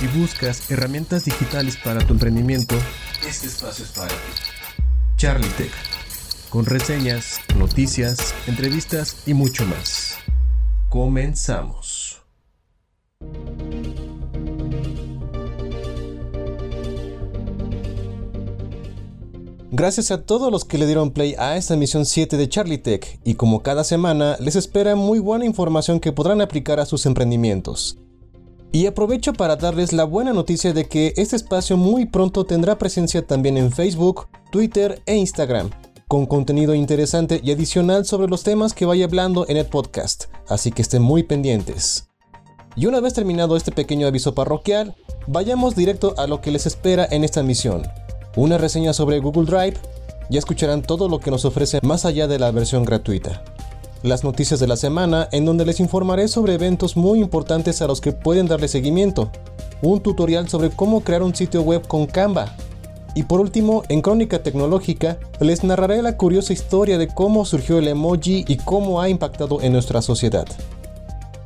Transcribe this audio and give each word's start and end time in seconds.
y 0.00 0.18
buscas 0.18 0.70
herramientas 0.70 1.24
digitales 1.24 1.76
para 1.76 2.00
tu 2.06 2.12
emprendimiento, 2.12 2.74
este 3.26 3.46
espacio 3.46 3.84
es 3.84 3.90
para 3.92 4.08
ti. 4.08 4.14
Charlie 5.16 5.48
Tech, 5.56 5.72
con 6.50 6.66
reseñas, 6.66 7.40
noticias, 7.56 8.34
entrevistas 8.46 9.16
y 9.26 9.34
mucho 9.34 9.64
más. 9.66 10.16
Comenzamos. 10.88 12.22
Gracias 19.76 20.12
a 20.12 20.22
todos 20.22 20.52
los 20.52 20.64
que 20.64 20.78
le 20.78 20.86
dieron 20.86 21.10
play 21.10 21.34
a 21.36 21.56
esta 21.56 21.74
emisión 21.74 22.06
7 22.06 22.36
de 22.36 22.48
Charlie 22.48 22.78
Tech 22.78 23.18
y 23.24 23.34
como 23.34 23.62
cada 23.64 23.82
semana 23.82 24.36
les 24.38 24.54
espera 24.54 24.94
muy 24.94 25.18
buena 25.18 25.46
información 25.46 25.98
que 25.98 26.12
podrán 26.12 26.40
aplicar 26.40 26.78
a 26.78 26.86
sus 26.86 27.06
emprendimientos. 27.06 27.98
Y 28.74 28.86
aprovecho 28.86 29.32
para 29.34 29.54
darles 29.54 29.92
la 29.92 30.02
buena 30.02 30.32
noticia 30.32 30.72
de 30.72 30.86
que 30.86 31.14
este 31.16 31.36
espacio 31.36 31.76
muy 31.76 32.06
pronto 32.06 32.44
tendrá 32.44 32.76
presencia 32.76 33.24
también 33.24 33.56
en 33.56 33.70
Facebook, 33.70 34.26
Twitter 34.50 35.00
e 35.06 35.14
Instagram, 35.14 35.70
con 36.08 36.26
contenido 36.26 36.74
interesante 36.74 37.40
y 37.40 37.52
adicional 37.52 38.04
sobre 38.04 38.26
los 38.26 38.42
temas 38.42 38.74
que 38.74 38.84
vaya 38.84 39.04
hablando 39.04 39.46
en 39.48 39.58
el 39.58 39.66
podcast, 39.66 40.24
así 40.48 40.72
que 40.72 40.82
estén 40.82 41.02
muy 41.02 41.22
pendientes. 41.22 42.08
Y 42.74 42.86
una 42.86 42.98
vez 42.98 43.14
terminado 43.14 43.56
este 43.56 43.70
pequeño 43.70 44.08
aviso 44.08 44.34
parroquial, 44.34 44.96
vayamos 45.28 45.76
directo 45.76 46.16
a 46.18 46.26
lo 46.26 46.40
que 46.40 46.50
les 46.50 46.66
espera 46.66 47.06
en 47.08 47.22
esta 47.22 47.44
misión 47.44 47.84
una 48.34 48.58
reseña 48.58 48.92
sobre 48.92 49.20
Google 49.20 49.46
Drive, 49.46 49.76
ya 50.30 50.40
escucharán 50.40 50.82
todo 50.82 51.08
lo 51.08 51.20
que 51.20 51.30
nos 51.30 51.44
ofrece 51.44 51.78
más 51.84 52.04
allá 52.04 52.26
de 52.26 52.40
la 52.40 52.50
versión 52.50 52.84
gratuita. 52.84 53.44
Las 54.04 54.22
noticias 54.22 54.60
de 54.60 54.66
la 54.66 54.76
semana 54.76 55.30
en 55.32 55.46
donde 55.46 55.64
les 55.64 55.80
informaré 55.80 56.28
sobre 56.28 56.52
eventos 56.52 56.94
muy 56.94 57.20
importantes 57.20 57.80
a 57.80 57.86
los 57.86 58.02
que 58.02 58.12
pueden 58.12 58.46
darle 58.46 58.68
seguimiento, 58.68 59.30
un 59.80 60.02
tutorial 60.02 60.46
sobre 60.46 60.68
cómo 60.68 61.00
crear 61.00 61.22
un 61.22 61.34
sitio 61.34 61.62
web 61.62 61.88
con 61.88 62.04
Canva. 62.04 62.54
Y 63.14 63.22
por 63.22 63.40
último, 63.40 63.82
en 63.88 64.02
Crónica 64.02 64.42
Tecnológica, 64.42 65.16
les 65.40 65.64
narraré 65.64 66.02
la 66.02 66.18
curiosa 66.18 66.52
historia 66.52 66.98
de 66.98 67.08
cómo 67.08 67.46
surgió 67.46 67.78
el 67.78 67.88
emoji 67.88 68.44
y 68.46 68.58
cómo 68.58 69.00
ha 69.00 69.08
impactado 69.08 69.62
en 69.62 69.72
nuestra 69.72 70.02
sociedad. 70.02 70.44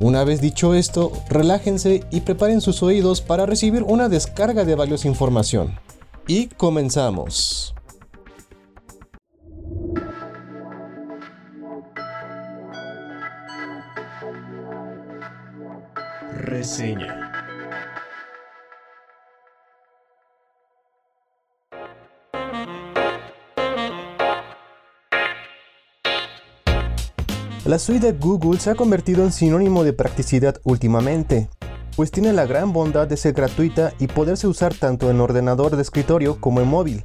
Una 0.01 0.25
vez 0.25 0.41
dicho 0.41 0.73
esto, 0.73 1.13
relájense 1.29 2.03
y 2.11 2.19
preparen 2.19 2.59
sus 2.59 2.83
oídos 2.83 3.21
para 3.21 3.45
recibir 3.45 3.83
una 3.83 4.09
descarga 4.09 4.65
de 4.65 4.75
valiosa 4.75 5.07
información. 5.07 5.79
Y 6.27 6.47
comenzamos. 6.47 7.73
Reseña. 16.39 17.31
La 27.65 27.77
suite 27.77 28.13
Google 28.13 28.59
se 28.59 28.71
ha 28.71 28.75
convertido 28.75 29.23
en 29.23 29.31
sinónimo 29.31 29.83
de 29.83 29.93
practicidad 29.93 30.59
últimamente 30.63 31.49
pues 31.99 32.11
tiene 32.11 32.31
la 32.31 32.45
gran 32.45 32.71
bondad 32.71 33.09
de 33.09 33.17
ser 33.17 33.33
gratuita 33.33 33.91
y 33.99 34.07
poderse 34.07 34.47
usar 34.47 34.73
tanto 34.73 35.11
en 35.11 35.19
ordenador 35.19 35.75
de 35.75 35.81
escritorio 35.81 36.39
como 36.39 36.61
en 36.61 36.67
móvil, 36.69 37.03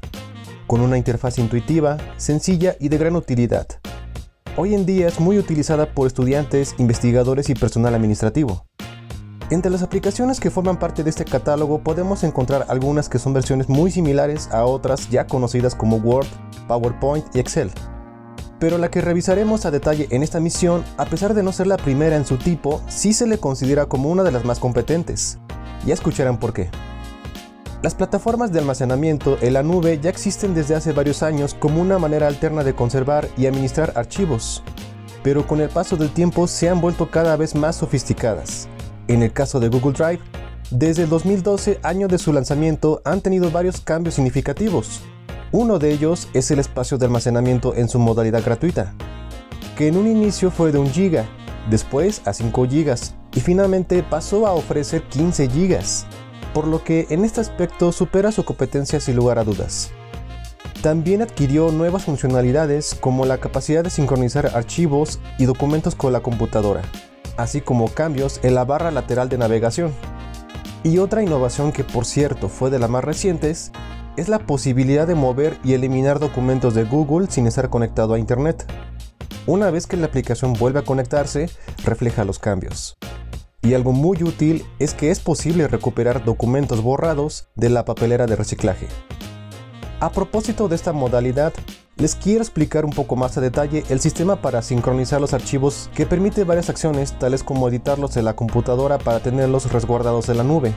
con 0.69 0.81
una 0.83 0.97
interfaz 0.97 1.39
intuitiva, 1.39 1.97
sencilla 2.17 2.77
y 2.79 2.91
de 2.91 2.99
gran 2.99 3.17
utilidad. 3.17 3.67
Hoy 4.57 4.73
en 4.73 4.87
día 4.87 5.09
es 5.09 5.19
muy 5.19 5.37
utilizada 5.37 5.93
por 5.93 6.07
estudiantes, 6.07 6.77
investigadores 6.79 7.51
y 7.51 7.57
personal 7.57 7.97
administrativo. 7.97 8.67
Entre 9.51 9.71
las 9.71 9.83
aplicaciones 9.83 10.41
que 10.41 10.51
forman 10.51 10.79
parte 10.79 11.05
de 11.05 11.11
este 11.11 11.25
catálogo 11.25 11.79
podemos 11.79 12.25
encontrar 12.25 12.67
algunas 12.69 13.09
que 13.09 13.19
son 13.19 13.35
versiones 13.35 13.69
muy 13.69 13.91
similares 13.91 14.49
a 14.51 14.65
otras 14.65 15.11
ya 15.11 15.27
conocidas 15.27 15.75
como 15.75 15.97
Word, 15.97 16.27
PowerPoint 16.67 17.27
y 17.35 17.41
Excel 17.41 17.71
pero 18.65 18.79
la 18.79 18.91
que 18.91 19.03
revisaremos 19.03 19.67
a 19.67 19.71
detalle 19.71 20.09
en 20.11 20.23
esta 20.23 20.41
misión, 20.41 20.85
a 20.97 21.05
pesar 21.05 21.35
de 21.35 21.43
no 21.43 21.53
ser 21.53 21.67
la 21.67 21.77
primera 21.77 22.17
en 22.17 22.25
su 22.25 22.39
tipo, 22.39 22.81
sí 22.89 23.13
se 23.13 23.27
le 23.27 23.37
considera 23.37 23.85
como 23.85 24.09
una 24.09 24.23
de 24.23 24.33
las 24.33 24.47
más 24.47 24.59
competentes. 24.59 25.37
Ya 25.85 25.93
escucharán 25.93 26.39
por 26.39 26.55
qué. 26.55 26.71
Las 27.83 27.95
plataformas 27.95 28.53
de 28.53 28.61
almacenamiento 28.61 29.37
en 29.43 29.53
la 29.53 29.63
nube 29.63 30.01
ya 30.01 30.09
existen 30.09 30.55
desde 30.55 30.75
hace 30.75 30.93
varios 30.93 31.23
años 31.23 31.53
como 31.53 31.83
una 31.83 31.99
manera 31.99 32.27
alterna 32.27 32.65
de 32.65 32.75
conservar 32.75 33.29
y 33.37 33.45
administrar 33.45 33.93
archivos, 33.97 34.63
pero 35.23 35.47
con 35.47 35.61
el 35.61 35.69
paso 35.69 35.97
del 35.97 36.11
tiempo 36.11 36.47
se 36.47 36.71
han 36.71 36.81
vuelto 36.81 37.11
cada 37.11 37.37
vez 37.37 37.55
más 37.55 37.77
sofisticadas. 37.77 38.69
En 39.09 39.23
el 39.23 39.33
caso 39.33 39.61
de 39.61 39.69
Google 39.69 39.93
Drive, 39.93 40.21
desde 40.71 41.03
el 41.05 41.09
2012, 41.09 41.79
año 41.83 42.09
de 42.09 42.19
su 42.19 42.33
lanzamiento, 42.33 43.03
han 43.05 43.21
tenido 43.21 43.51
varios 43.51 43.81
cambios 43.81 44.15
significativos, 44.15 45.03
uno 45.57 45.79
de 45.79 45.93
ellos 45.93 46.29
es 46.35 46.51
el 46.51 46.59
espacio 46.59 46.99
de 46.99 47.07
almacenamiento 47.07 47.77
en 47.77 47.89
su 47.89 48.01
modalidad 48.01 48.43
gratuita, 48.45 48.93
que 49.77 49.87
en 49.87 49.97
un 49.97 50.09
inicio 50.09 50.51
fue 50.51 50.73
de 50.73 50.79
1 50.79 50.91
GB, 50.93 51.23
después 51.71 52.23
a 52.25 52.33
5 52.33 52.63
GB 52.63 52.97
y 53.37 53.41
finalmente 53.41 54.03
pasó 54.03 54.49
a 54.49 54.53
ofrecer 54.53 55.05
15 55.05 55.47
GB, 55.47 55.79
por 56.53 56.67
lo 56.67 56.83
que 56.83 57.07
en 57.11 57.25
este 57.25 57.41
aspecto 57.41 57.93
supera 57.93 58.33
su 58.33 58.45
competencia 58.45 58.99
sin 58.99 59.15
lugar 59.15 59.39
a 59.39 59.45
dudas. 59.45 59.93
También 60.83 61.23
adquirió 61.23 61.71
nuevas 61.71 62.03
funcionalidades 62.03 62.97
como 62.97 63.25
la 63.25 63.39
capacidad 63.39 63.85
de 63.85 63.91
sincronizar 63.91 64.57
archivos 64.57 65.21
y 65.39 65.45
documentos 65.45 65.95
con 65.95 66.13
la 66.13 66.19
computadora, 66.19 66.83
así 67.37 67.61
como 67.61 67.89
cambios 67.89 68.41
en 68.43 68.55
la 68.55 68.65
barra 68.65 68.91
lateral 68.91 69.29
de 69.29 69.39
navegación. 69.39 69.93
Y 70.83 70.99
otra 70.99 71.23
innovación 71.23 71.73
que 71.73 71.85
por 71.85 72.05
cierto 72.05 72.49
fue 72.49 72.71
de 72.71 72.79
las 72.79 72.91
más 72.91 73.05
recientes 73.05 73.73
es 74.17 74.29
la 74.29 74.41
posibilidad 74.41 75.07
de 75.07 75.15
mover 75.15 75.59
y 75.65 75.73
eliminar 75.73 76.21
documentos 76.21 76.75
de 76.75 76.85
Google 76.85 77.27
sin 77.31 77.47
estar 77.47 77.71
conectado 77.71 78.15
a 78.15 78.19
Internet. 78.19 78.65
Una 79.47 79.71
vez 79.71 79.87
que 79.87 79.97
la 79.97 80.07
aplicación 80.07 80.53
vuelve 80.55 80.81
a 80.81 80.85
conectarse, 80.85 81.51
refleja 81.85 82.25
los 82.25 82.39
cambios. 82.39 82.97
Y 83.63 83.75
algo 83.75 83.93
muy 83.93 84.23
útil 84.23 84.65
es 84.79 84.95
que 84.95 85.11
es 85.11 85.21
posible 85.21 85.69
recuperar 85.69 86.25
documentos 86.25 86.83
borrados 86.83 87.49
de 87.55 87.71
la 87.71 87.85
papelera 87.85 88.27
de 88.27 88.37
reciclaje. 88.37 88.89
A 90.01 90.11
propósito 90.11 90.69
de 90.69 90.77
esta 90.77 90.93
modalidad, 90.93 91.55
les 91.97 92.17
quiero 92.17 92.41
explicar 92.41 92.85
un 92.85 92.91
poco 92.91 93.17
más 93.17 93.37
a 93.39 93.41
detalle 93.41 93.85
el 93.89 94.01
sistema 94.01 94.37
para 94.37 94.63
sincronizar 94.63 95.21
los 95.21 95.33
archivos 95.33 95.91
que 95.95 96.07
permite 96.07 96.45
varias 96.45 96.69
acciones 96.69 97.19
tales 97.19 97.43
como 97.45 97.69
editarlos 97.69 98.17
en 98.17 98.25
la 98.25 98.35
computadora 98.35 98.99
para 98.99 99.21
tenerlos 99.21 99.71
resguardados 99.71 100.29
en 100.29 100.39
la 100.39 100.45
nube, 100.45 100.75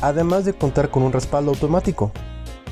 además 0.00 0.44
de 0.44 0.54
contar 0.54 0.90
con 0.90 1.02
un 1.02 1.12
respaldo 1.12 1.52
automático 1.52 2.12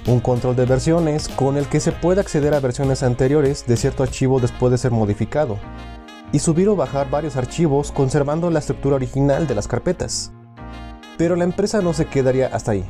un 0.06 0.20
control 0.20 0.56
de 0.56 0.66
versiones 0.66 1.28
con 1.28 1.56
el 1.56 1.66
que 1.66 1.80
se 1.80 1.92
puede 1.92 2.20
acceder 2.20 2.54
a 2.54 2.60
versiones 2.60 3.02
anteriores 3.02 3.64
de 3.66 3.76
cierto 3.76 4.02
archivo 4.02 4.40
después 4.40 4.70
de 4.70 4.78
ser 4.78 4.90
modificado, 4.90 5.58
y 6.32 6.40
subir 6.40 6.68
o 6.68 6.76
bajar 6.76 7.10
varios 7.10 7.36
archivos 7.36 7.90
conservando 7.92 8.50
la 8.50 8.58
estructura 8.58 8.96
original 8.96 9.46
de 9.46 9.54
las 9.54 9.68
carpetas. 9.68 10.32
Pero 11.16 11.36
la 11.36 11.44
empresa 11.44 11.80
no 11.80 11.92
se 11.92 12.06
quedaría 12.06 12.48
hasta 12.48 12.72
ahí, 12.72 12.84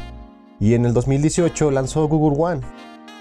y 0.59 0.75
en 0.75 0.87
el 0.87 0.95
2018 0.95 1.71
lanzó 1.71 2.09
Google 2.09 2.43
One, 2.43 2.61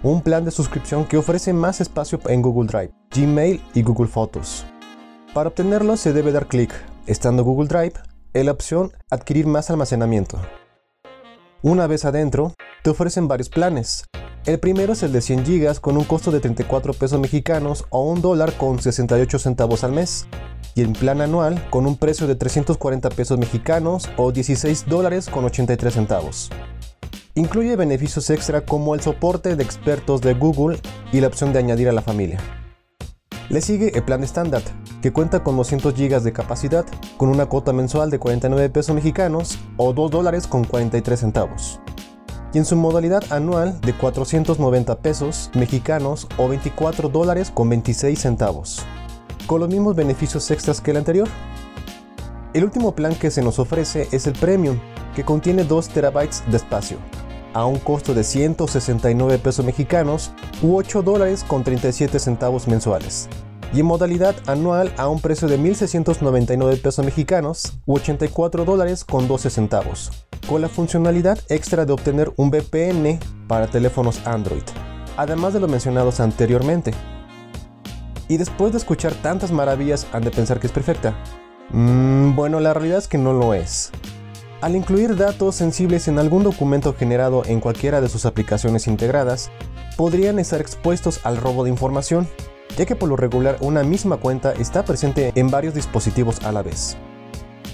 un 0.04 0.22
plan 0.22 0.44
de 0.44 0.52
suscripción 0.52 1.06
que 1.06 1.18
ofrece 1.18 1.54
más 1.54 1.80
espacio 1.80 2.20
en 2.28 2.42
Google 2.42 2.68
Drive, 2.68 2.92
Gmail 3.16 3.62
y 3.74 3.82
Google 3.82 4.10
Photos. 4.10 4.66
Para 5.34 5.50
obtenerlo 5.50 5.96
se 5.96 6.12
debe 6.12 6.34
dar 6.34 6.48
clic, 6.48 6.72
estando 7.08 7.44
Google 7.44 7.70
Drive, 7.70 7.94
en 8.34 8.46
la 8.48 8.52
opción 8.52 8.92
Adquirir 9.10 9.48
más 9.48 9.70
almacenamiento. 9.70 10.42
Una 11.62 11.88
vez 11.88 12.04
adentro, 12.04 12.54
te 12.84 12.90
ofrecen 12.90 13.30
varios 13.30 13.48
planes. 13.48 14.04
El 14.46 14.60
primero 14.60 14.92
es 14.92 15.04
el 15.04 15.14
de 15.14 15.22
100 15.22 15.46
GB 15.46 15.80
con 15.80 15.96
un 15.96 16.04
costo 16.04 16.30
de 16.30 16.42
34 16.42 16.94
pesos 16.94 17.18
mexicanos 17.22 17.86
o 17.90 18.04
un 18.04 18.22
dólar 18.22 18.52
con 18.58 18.82
68 18.82 19.40
centavos 19.40 19.86
al 19.86 19.94
mes. 19.94 20.28
Y 20.76 20.82
el 20.82 20.92
plan 20.92 21.22
anual 21.22 21.66
con 21.70 21.86
un 21.86 21.96
precio 21.96 22.28
de 22.28 22.36
340 22.36 23.10
pesos 23.12 23.38
mexicanos 23.38 24.10
o 24.18 24.34
16 24.34 24.86
dólares 24.88 25.30
con 25.30 25.46
83 25.46 25.94
centavos. 25.94 26.50
Incluye 27.36 27.76
beneficios 27.76 28.30
extra 28.30 28.62
como 28.62 28.94
el 28.94 29.02
soporte 29.02 29.56
de 29.56 29.64
expertos 29.64 30.22
de 30.22 30.36
Google 30.36 30.80
y 31.12 31.20
la 31.20 31.28
opción 31.28 31.52
de 31.52 31.60
añadir 31.60 31.90
a 31.90 31.92
la 31.92 32.04
familia. 32.04 32.40
Le 33.50 33.60
sigue 33.60 33.92
el 33.96 34.04
plan 34.04 34.24
estándar, 34.24 34.62
que 35.02 35.12
cuenta 35.12 35.44
con 35.44 35.58
200 35.58 35.96
GB 35.96 36.22
de 36.22 36.32
capacidad, 36.32 36.86
con 37.18 37.30
una 37.30 37.48
cuota 37.48 37.74
mensual 37.74 38.12
de 38.12 38.20
49 38.20 38.70
pesos 38.70 38.96
mexicanos 38.96 39.58
o 39.78 39.94
2 39.94 40.12
dólares 40.12 40.46
con 40.46 40.64
43 40.64 41.20
centavos 41.20 41.80
y 42.54 42.60
en 42.60 42.66
su 42.66 42.76
modalidad 42.76 43.24
anual 43.32 43.82
de 43.82 43.94
490 43.94 45.00
pesos 45.00 45.50
mexicanos 45.56 46.28
o 46.38 46.48
24 46.48 47.10
dólares 47.10 47.52
con 47.52 47.68
26 47.68 48.20
centavos, 48.20 48.86
con 49.48 49.60
los 49.60 49.70
mismos 49.70 49.96
beneficios 49.96 50.50
extras 50.52 50.80
que 50.80 50.92
el 50.92 50.98
anterior. 50.98 51.28
El 52.54 52.64
último 52.64 52.94
plan 52.94 53.16
que 53.16 53.32
se 53.32 53.42
nos 53.42 53.58
ofrece 53.58 54.08
es 54.12 54.28
el 54.28 54.34
Premium, 54.34 54.78
que 55.16 55.24
contiene 55.24 55.64
2 55.64 55.90
terabytes 55.90 56.44
de 56.52 56.58
espacio, 56.58 56.98
a 57.52 57.66
un 57.66 57.80
costo 57.80 58.14
de 58.14 58.24
169 58.24 59.40
pesos 59.40 59.66
mexicanos 59.66 60.32
u 60.62 60.76
8 60.76 61.02
dólares 61.02 61.44
con 61.44 61.64
37 61.64 62.20
centavos 62.20 62.68
mensuales, 62.68 63.28
y 63.74 63.80
en 63.80 63.88
modalidad 63.88 64.36
anual 64.46 64.94
a 64.98 65.08
un 65.08 65.20
precio 65.20 65.48
de 65.48 65.58
1.699 65.58 66.80
pesos 66.80 67.04
mexicanos 67.04 67.74
u 67.88 67.96
84 67.96 68.66
dólares 68.66 69.04
con 69.04 69.28
12 69.28 69.50
centavos, 69.50 70.12
con 70.48 70.62
la 70.62 70.70
funcionalidad 70.70 71.40
extra 71.50 71.86
de 71.86 71.94
obtener 71.94 72.32
un 72.38 72.52
VPN 72.52 73.18
para 73.48 73.66
teléfonos 73.66 74.22
Android, 74.28 74.62
además 75.18 75.54
de 75.54 75.60
lo 75.60 75.68
mencionados 75.68 76.20
anteriormente. 76.20 76.94
Y 78.28 78.38
después 78.38 78.74
de 78.74 78.78
escuchar 78.78 79.16
tantas 79.16 79.52
maravillas 79.52 80.06
han 80.14 80.24
de 80.24 80.30
pensar 80.30 80.60
que 80.60 80.68
es 80.68 80.74
perfecta. 80.74 81.16
Mm, 81.70 82.36
bueno, 82.36 82.60
la 82.60 82.74
realidad 82.74 83.00
es 83.00 83.08
que 83.08 83.18
no 83.18 83.34
lo 83.34 83.54
es. 83.54 83.92
Al 84.62 84.76
incluir 84.76 85.18
datos 85.18 85.56
sensibles 85.56 86.08
en 86.08 86.20
algún 86.20 86.44
documento 86.44 86.94
generado 86.94 87.44
en 87.46 87.60
cualquiera 87.60 88.00
de 88.00 88.08
sus 88.08 88.26
aplicaciones 88.26 88.88
integradas, 88.88 89.52
podrían 89.98 90.40
estar 90.40 90.62
expuestos 90.62 91.20
al 91.26 91.38
robo 91.38 91.64
de 91.64 91.70
información, 91.70 92.28
ya 92.78 92.86
que 92.86 92.96
por 92.96 93.10
lo 93.10 93.18
regular 93.18 93.58
una 93.60 93.84
misma 93.84 94.18
cuenta 94.18 94.54
está 94.54 94.86
presente 94.86 95.32
en 95.36 95.52
varios 95.52 95.74
dispositivos 95.74 96.44
a 96.46 96.52
la 96.52 96.62
vez. 96.62 96.96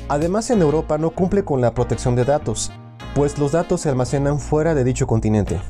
Además 0.08 0.50
en 0.50 0.62
Europa 0.62 0.98
no 0.98 1.12
cumple 1.12 1.46
con 1.46 1.62
la 1.62 1.76
protección 1.76 2.16
de 2.16 2.26
datos, 2.26 2.72
pues 3.14 3.38
los 3.38 3.52
datos 3.52 3.82
se 3.82 3.90
almacenan 3.90 4.40
fuera 4.40 4.74
de 4.74 4.84
dicho 4.84 5.06
continente. 5.06 5.62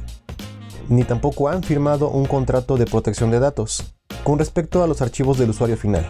Ni 0.87 1.03
tampoco 1.03 1.49
han 1.49 1.63
firmado 1.63 2.09
un 2.09 2.25
contrato 2.25 2.77
de 2.77 2.85
protección 2.85 3.29
de 3.29 3.39
datos, 3.39 3.93
con 4.23 4.39
respecto 4.39 4.83
a 4.83 4.87
los 4.87 5.01
archivos 5.01 5.37
del 5.37 5.49
usuario 5.49 5.75
final. 5.75 6.09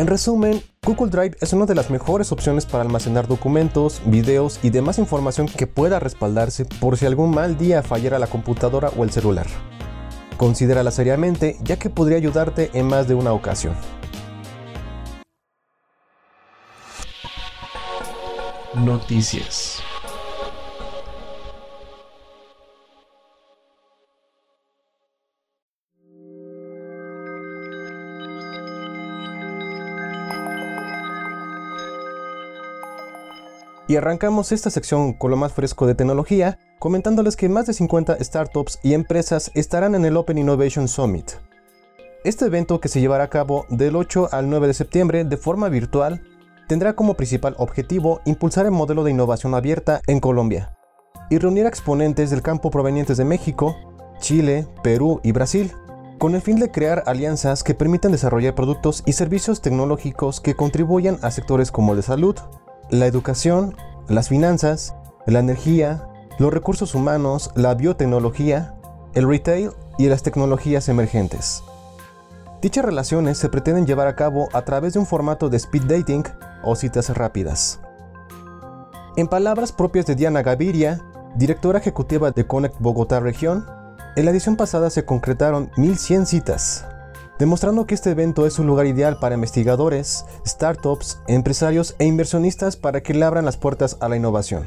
En 0.00 0.06
resumen, 0.06 0.62
Google 0.82 1.10
Drive 1.10 1.36
es 1.42 1.52
una 1.52 1.66
de 1.66 1.74
las 1.74 1.90
mejores 1.90 2.32
opciones 2.32 2.64
para 2.64 2.82
almacenar 2.82 3.28
documentos, 3.28 4.00
videos 4.06 4.58
y 4.62 4.70
demás 4.70 4.98
información 4.98 5.46
que 5.46 5.66
pueda 5.66 6.00
respaldarse 6.00 6.64
por 6.64 6.96
si 6.96 7.04
algún 7.04 7.32
mal 7.32 7.58
día 7.58 7.82
fallara 7.82 8.18
la 8.18 8.26
computadora 8.26 8.88
o 8.96 9.04
el 9.04 9.10
celular. 9.10 9.46
Considérala 10.38 10.90
seriamente 10.90 11.58
ya 11.62 11.78
que 11.78 11.90
podría 11.90 12.16
ayudarte 12.16 12.70
en 12.72 12.86
más 12.86 13.08
de 13.08 13.14
una 13.14 13.34
ocasión. 13.34 13.74
Noticias. 18.74 19.82
Y 33.90 33.96
arrancamos 33.96 34.52
esta 34.52 34.70
sección 34.70 35.14
con 35.14 35.32
lo 35.32 35.36
más 35.36 35.52
fresco 35.52 35.84
de 35.84 35.96
tecnología, 35.96 36.60
comentándoles 36.78 37.34
que 37.34 37.48
más 37.48 37.66
de 37.66 37.72
50 37.72 38.22
startups 38.22 38.78
y 38.84 38.94
empresas 38.94 39.50
estarán 39.56 39.96
en 39.96 40.04
el 40.04 40.16
Open 40.16 40.38
Innovation 40.38 40.86
Summit. 40.86 41.32
Este 42.22 42.44
evento, 42.44 42.78
que 42.78 42.86
se 42.86 43.00
llevará 43.00 43.24
a 43.24 43.30
cabo 43.30 43.66
del 43.68 43.96
8 43.96 44.28
al 44.30 44.48
9 44.48 44.68
de 44.68 44.74
septiembre 44.74 45.24
de 45.24 45.36
forma 45.36 45.68
virtual, 45.68 46.22
tendrá 46.68 46.92
como 46.92 47.14
principal 47.14 47.56
objetivo 47.58 48.20
impulsar 48.26 48.64
el 48.64 48.70
modelo 48.70 49.02
de 49.02 49.10
innovación 49.10 49.56
abierta 49.56 50.02
en 50.06 50.20
Colombia 50.20 50.72
y 51.28 51.38
reunir 51.38 51.66
a 51.66 51.68
exponentes 51.68 52.30
del 52.30 52.42
campo 52.42 52.70
provenientes 52.70 53.16
de 53.16 53.24
México, 53.24 53.74
Chile, 54.20 54.68
Perú 54.84 55.20
y 55.24 55.32
Brasil, 55.32 55.72
con 56.20 56.36
el 56.36 56.42
fin 56.42 56.60
de 56.60 56.70
crear 56.70 57.02
alianzas 57.06 57.64
que 57.64 57.74
permitan 57.74 58.12
desarrollar 58.12 58.54
productos 58.54 59.02
y 59.04 59.14
servicios 59.14 59.60
tecnológicos 59.60 60.40
que 60.40 60.54
contribuyan 60.54 61.18
a 61.22 61.32
sectores 61.32 61.72
como 61.72 61.90
el 61.90 61.96
de 61.96 62.02
salud, 62.04 62.36
la 62.90 63.06
educación, 63.06 63.76
las 64.08 64.28
finanzas, 64.28 64.94
la 65.26 65.38
energía, 65.38 66.08
los 66.38 66.52
recursos 66.52 66.94
humanos, 66.94 67.50
la 67.54 67.74
biotecnología, 67.74 68.74
el 69.14 69.28
retail 69.28 69.70
y 69.98 70.08
las 70.08 70.22
tecnologías 70.22 70.88
emergentes. 70.88 71.62
Dichas 72.60 72.84
relaciones 72.84 73.38
se 73.38 73.48
pretenden 73.48 73.86
llevar 73.86 74.06
a 74.06 74.16
cabo 74.16 74.48
a 74.52 74.62
través 74.62 74.94
de 74.94 74.98
un 74.98 75.06
formato 75.06 75.48
de 75.48 75.56
speed 75.56 75.84
dating 75.84 76.24
o 76.62 76.76
citas 76.76 77.08
rápidas. 77.16 77.80
En 79.16 79.28
palabras 79.28 79.72
propias 79.72 80.06
de 80.06 80.14
Diana 80.14 80.42
Gaviria, 80.42 81.00
directora 81.36 81.78
ejecutiva 81.78 82.30
de 82.30 82.46
Connect 82.46 82.76
Bogotá 82.80 83.20
Región, 83.20 83.66
en 84.16 84.24
la 84.24 84.30
edición 84.30 84.56
pasada 84.56 84.90
se 84.90 85.04
concretaron 85.04 85.70
1.100 85.72 86.26
citas, 86.26 86.86
demostrando 87.40 87.86
que 87.86 87.94
este 87.94 88.10
evento 88.10 88.46
es 88.46 88.58
un 88.58 88.66
lugar 88.66 88.86
ideal 88.86 89.18
para 89.18 89.34
investigadores, 89.34 90.26
startups, 90.46 91.22
empresarios 91.26 91.96
e 91.98 92.04
inversionistas 92.04 92.76
para 92.76 93.02
que 93.02 93.14
le 93.14 93.24
abran 93.24 93.46
las 93.46 93.56
puertas 93.56 93.96
a 94.00 94.10
la 94.10 94.16
innovación. 94.16 94.66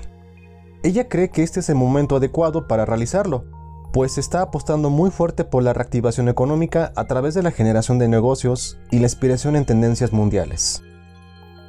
Ella 0.81 1.07
cree 1.07 1.29
que 1.29 1.43
este 1.43 1.59
es 1.59 1.69
el 1.69 1.75
momento 1.75 2.15
adecuado 2.15 2.67
para 2.67 2.85
realizarlo, 2.85 3.45
pues 3.93 4.17
está 4.17 4.41
apostando 4.41 4.89
muy 4.89 5.11
fuerte 5.11 5.45
por 5.45 5.61
la 5.61 5.73
reactivación 5.73 6.29
económica 6.29 6.91
a 6.95 7.05
través 7.05 7.35
de 7.35 7.43
la 7.43 7.51
generación 7.51 7.99
de 7.99 8.07
negocios 8.07 8.79
y 8.89 8.97
la 8.97 9.05
inspiración 9.05 9.55
en 9.55 9.65
tendencias 9.65 10.11
mundiales. 10.11 10.81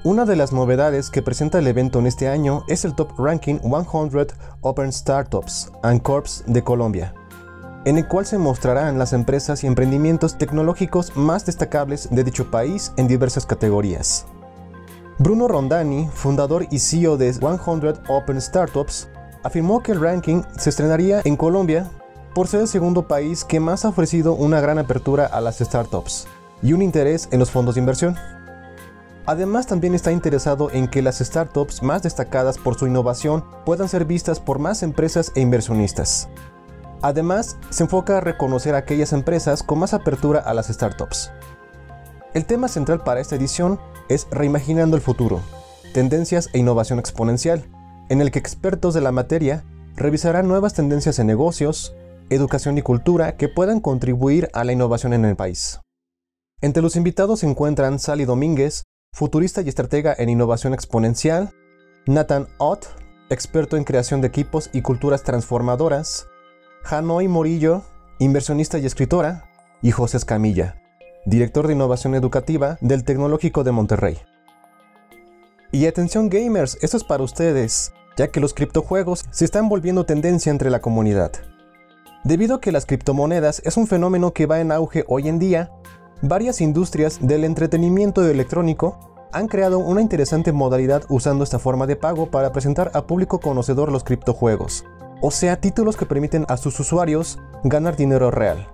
Una 0.05 0.25
de 0.25 0.37
las 0.37 0.53
novedades 0.53 1.11
que 1.11 1.23
presenta 1.23 1.59
el 1.59 1.67
evento 1.67 1.99
en 1.99 2.07
este 2.07 2.29
año 2.29 2.65
es 2.67 2.87
el 2.87 2.95
Top 2.95 3.11
Ranking 3.19 3.59
100 3.59 4.29
Open 4.63 4.91
Startups 4.91 5.71
and 5.83 6.01
Corps 6.01 6.45
de 6.47 6.65
Colombia, 6.65 7.15
en 7.85 7.99
el 7.99 8.07
cual 8.07 8.27
se 8.27 8.39
mostrarán 8.39 8.99
las 8.99 9.13
empresas 9.13 9.63
y 9.63 9.67
emprendimientos 9.67 10.39
tecnológicos 10.39 11.17
más 11.17 11.45
destacables 11.45 12.09
de 12.11 12.25
dicho 12.25 12.51
país 12.51 12.93
en 12.97 13.09
diversas 13.09 13.47
categorías. 13.47 14.27
Bruno 15.19 15.47
Rondani, 15.47 16.09
fundador 16.13 16.67
y 16.71 16.79
CEO 16.79 17.17
de 17.17 17.33
100 17.33 17.61
Open 18.09 18.41
Startups, 18.41 19.09
afirmó 19.43 19.83
que 19.83 19.93
el 19.93 20.01
ranking 20.01 20.43
se 20.59 20.71
estrenaría 20.71 21.21
en 21.25 21.37
Colombia 21.37 21.89
por 22.35 22.49
ser 22.49 22.63
el 22.63 22.69
segundo 22.69 23.07
país 23.07 23.45
que 23.45 23.61
más 23.61 23.85
ha 23.85 23.91
ofrecido 23.91 24.35
una 24.35 24.61
gran 24.61 24.79
apertura 24.79 25.27
a 25.27 25.41
las 25.41 25.59
startups 25.59 26.27
y 26.63 26.73
un 26.73 26.83
interés 26.83 27.29
en 27.31 27.39
los 27.39 27.51
fondos 27.51 27.77
de 27.77 27.81
inversión. 27.81 28.17
Además 29.27 29.67
también 29.67 29.95
está 29.95 30.11
interesado 30.11 30.71
en 30.71 30.89
que 30.89 31.01
las 31.01 31.19
startups 31.19 31.83
más 31.83 32.03
destacadas 32.03 32.59
por 32.59 32.77
su 32.77 32.87
innovación 32.87 33.45
puedan 33.65 33.89
ser 33.89 34.05
vistas 34.05 34.41
por 34.41 34.59
más 34.59 34.83
empresas 34.83 35.31
e 35.35 35.41
inversionistas. 35.41 36.29
Además, 37.05 37.59
se 37.69 37.83
enfoca 37.83 38.17
a 38.17 38.21
reconocer 38.23 38.75
aquellas 38.75 39.13
empresas 39.13 39.63
con 39.63 39.79
más 39.79 39.93
apertura 39.93 40.41
a 40.41 40.55
las 40.55 40.69
startups. 40.69 41.33
El 42.33 42.47
tema 42.47 42.67
central 42.67 43.03
para 43.05 43.21
esta 43.21 43.37
edición 43.37 43.79
es 44.09 44.27
Reimaginando 44.31 44.97
el 44.97 45.03
futuro, 45.03 45.43
tendencias 45.93 46.49
e 46.55 46.59
innovación 46.61 46.99
exponencial, 46.99 47.69
en 48.09 48.23
el 48.23 48.31
que 48.31 48.39
expertos 48.39 48.95
de 48.95 49.03
la 49.03 49.13
materia 49.13 49.65
revisarán 49.97 50.49
nuevas 50.49 50.73
tendencias 50.73 51.19
en 51.19 51.27
negocios, 51.27 51.95
educación 52.31 52.79
y 52.79 52.81
cultura 52.81 53.37
que 53.37 53.51
puedan 53.51 53.81
contribuir 53.81 54.49
a 54.55 54.65
la 54.65 54.73
innovación 54.73 55.13
en 55.13 55.27
el 55.27 55.37
país. 55.37 55.81
Entre 56.63 56.83
los 56.83 56.97
invitados 56.97 57.41
se 57.41 57.47
encuentran 57.47 57.99
Sally 57.99 58.25
Domínguez, 58.25 58.85
futurista 59.13 59.61
y 59.61 59.69
estratega 59.69 60.15
en 60.17 60.31
innovación 60.31 60.73
exponencial, 60.73 61.51
Nathan 62.07 62.49
Ott, 62.57 62.87
experto 63.29 63.77
en 63.77 63.85
creación 63.85 64.23
de 64.23 64.29
equipos 64.29 64.71
y 64.73 64.81
culturas 64.81 65.23
transformadoras, 65.23 66.29
Hanoi 66.87 67.29
Morillo, 67.29 67.83
inversionista 68.19 68.79
y 68.79 68.85
escritora, 68.85 69.49
y 69.81 69.91
José 69.91 70.19
Escamilla, 70.19 70.77
director 71.25 71.67
de 71.67 71.73
innovación 71.73 72.15
educativa 72.15 72.77
del 72.83 73.05
Tecnológico 73.05 73.65
de 73.65 73.73
Monterrey. 73.73 74.19
Y 75.73 75.87
atención 75.87 76.29
gamers, 76.29 76.77
esto 76.83 76.99
es 76.99 77.05
para 77.05 77.23
ustedes, 77.23 77.95
ya 78.19 78.29
que 78.29 78.39
los 78.39 78.53
criptojuegos 78.53 79.25
se 79.31 79.47
están 79.47 79.71
volviendo 79.71 80.05
tendencia 80.05 80.51
entre 80.51 80.69
la 80.69 80.81
comunidad. 80.81 81.33
Debido 82.23 82.57
a 82.57 82.61
que 82.61 82.71
las 82.71 82.85
criptomonedas 82.85 83.63
es 83.65 83.79
un 83.79 83.87
fenómeno 83.87 84.35
que 84.35 84.45
va 84.45 84.61
en 84.61 84.71
auge 84.71 85.05
hoy 85.09 85.29
en 85.29 85.39
día, 85.39 85.71
varias 86.21 86.61
industrias 86.61 87.19
del 87.27 87.45
entretenimiento 87.45 88.23
electrónico 88.29 89.15
han 89.33 89.49
creado 89.49 89.79
una 89.79 90.03
interesante 90.03 90.53
modalidad 90.53 91.05
usando 91.09 91.45
esta 91.45 91.59
forma 91.59 91.87
de 91.87 91.97
pago 91.97 92.31
para 92.31 92.53
presentar 92.53 92.91
a 92.93 93.07
público 93.07 93.41
conocedor 93.41 93.91
los 93.91 94.05
criptojuegos 94.05 94.85
o 95.27 95.31
sea, 95.31 95.59
títulos 95.59 95.97
que 95.97 96.05
permiten 96.05 96.45
a 96.49 96.59
sus 96.59 96.79
usuarios 96.79 97.39
ganar 97.63 97.97
dinero 97.97 98.31
real. 98.31 98.69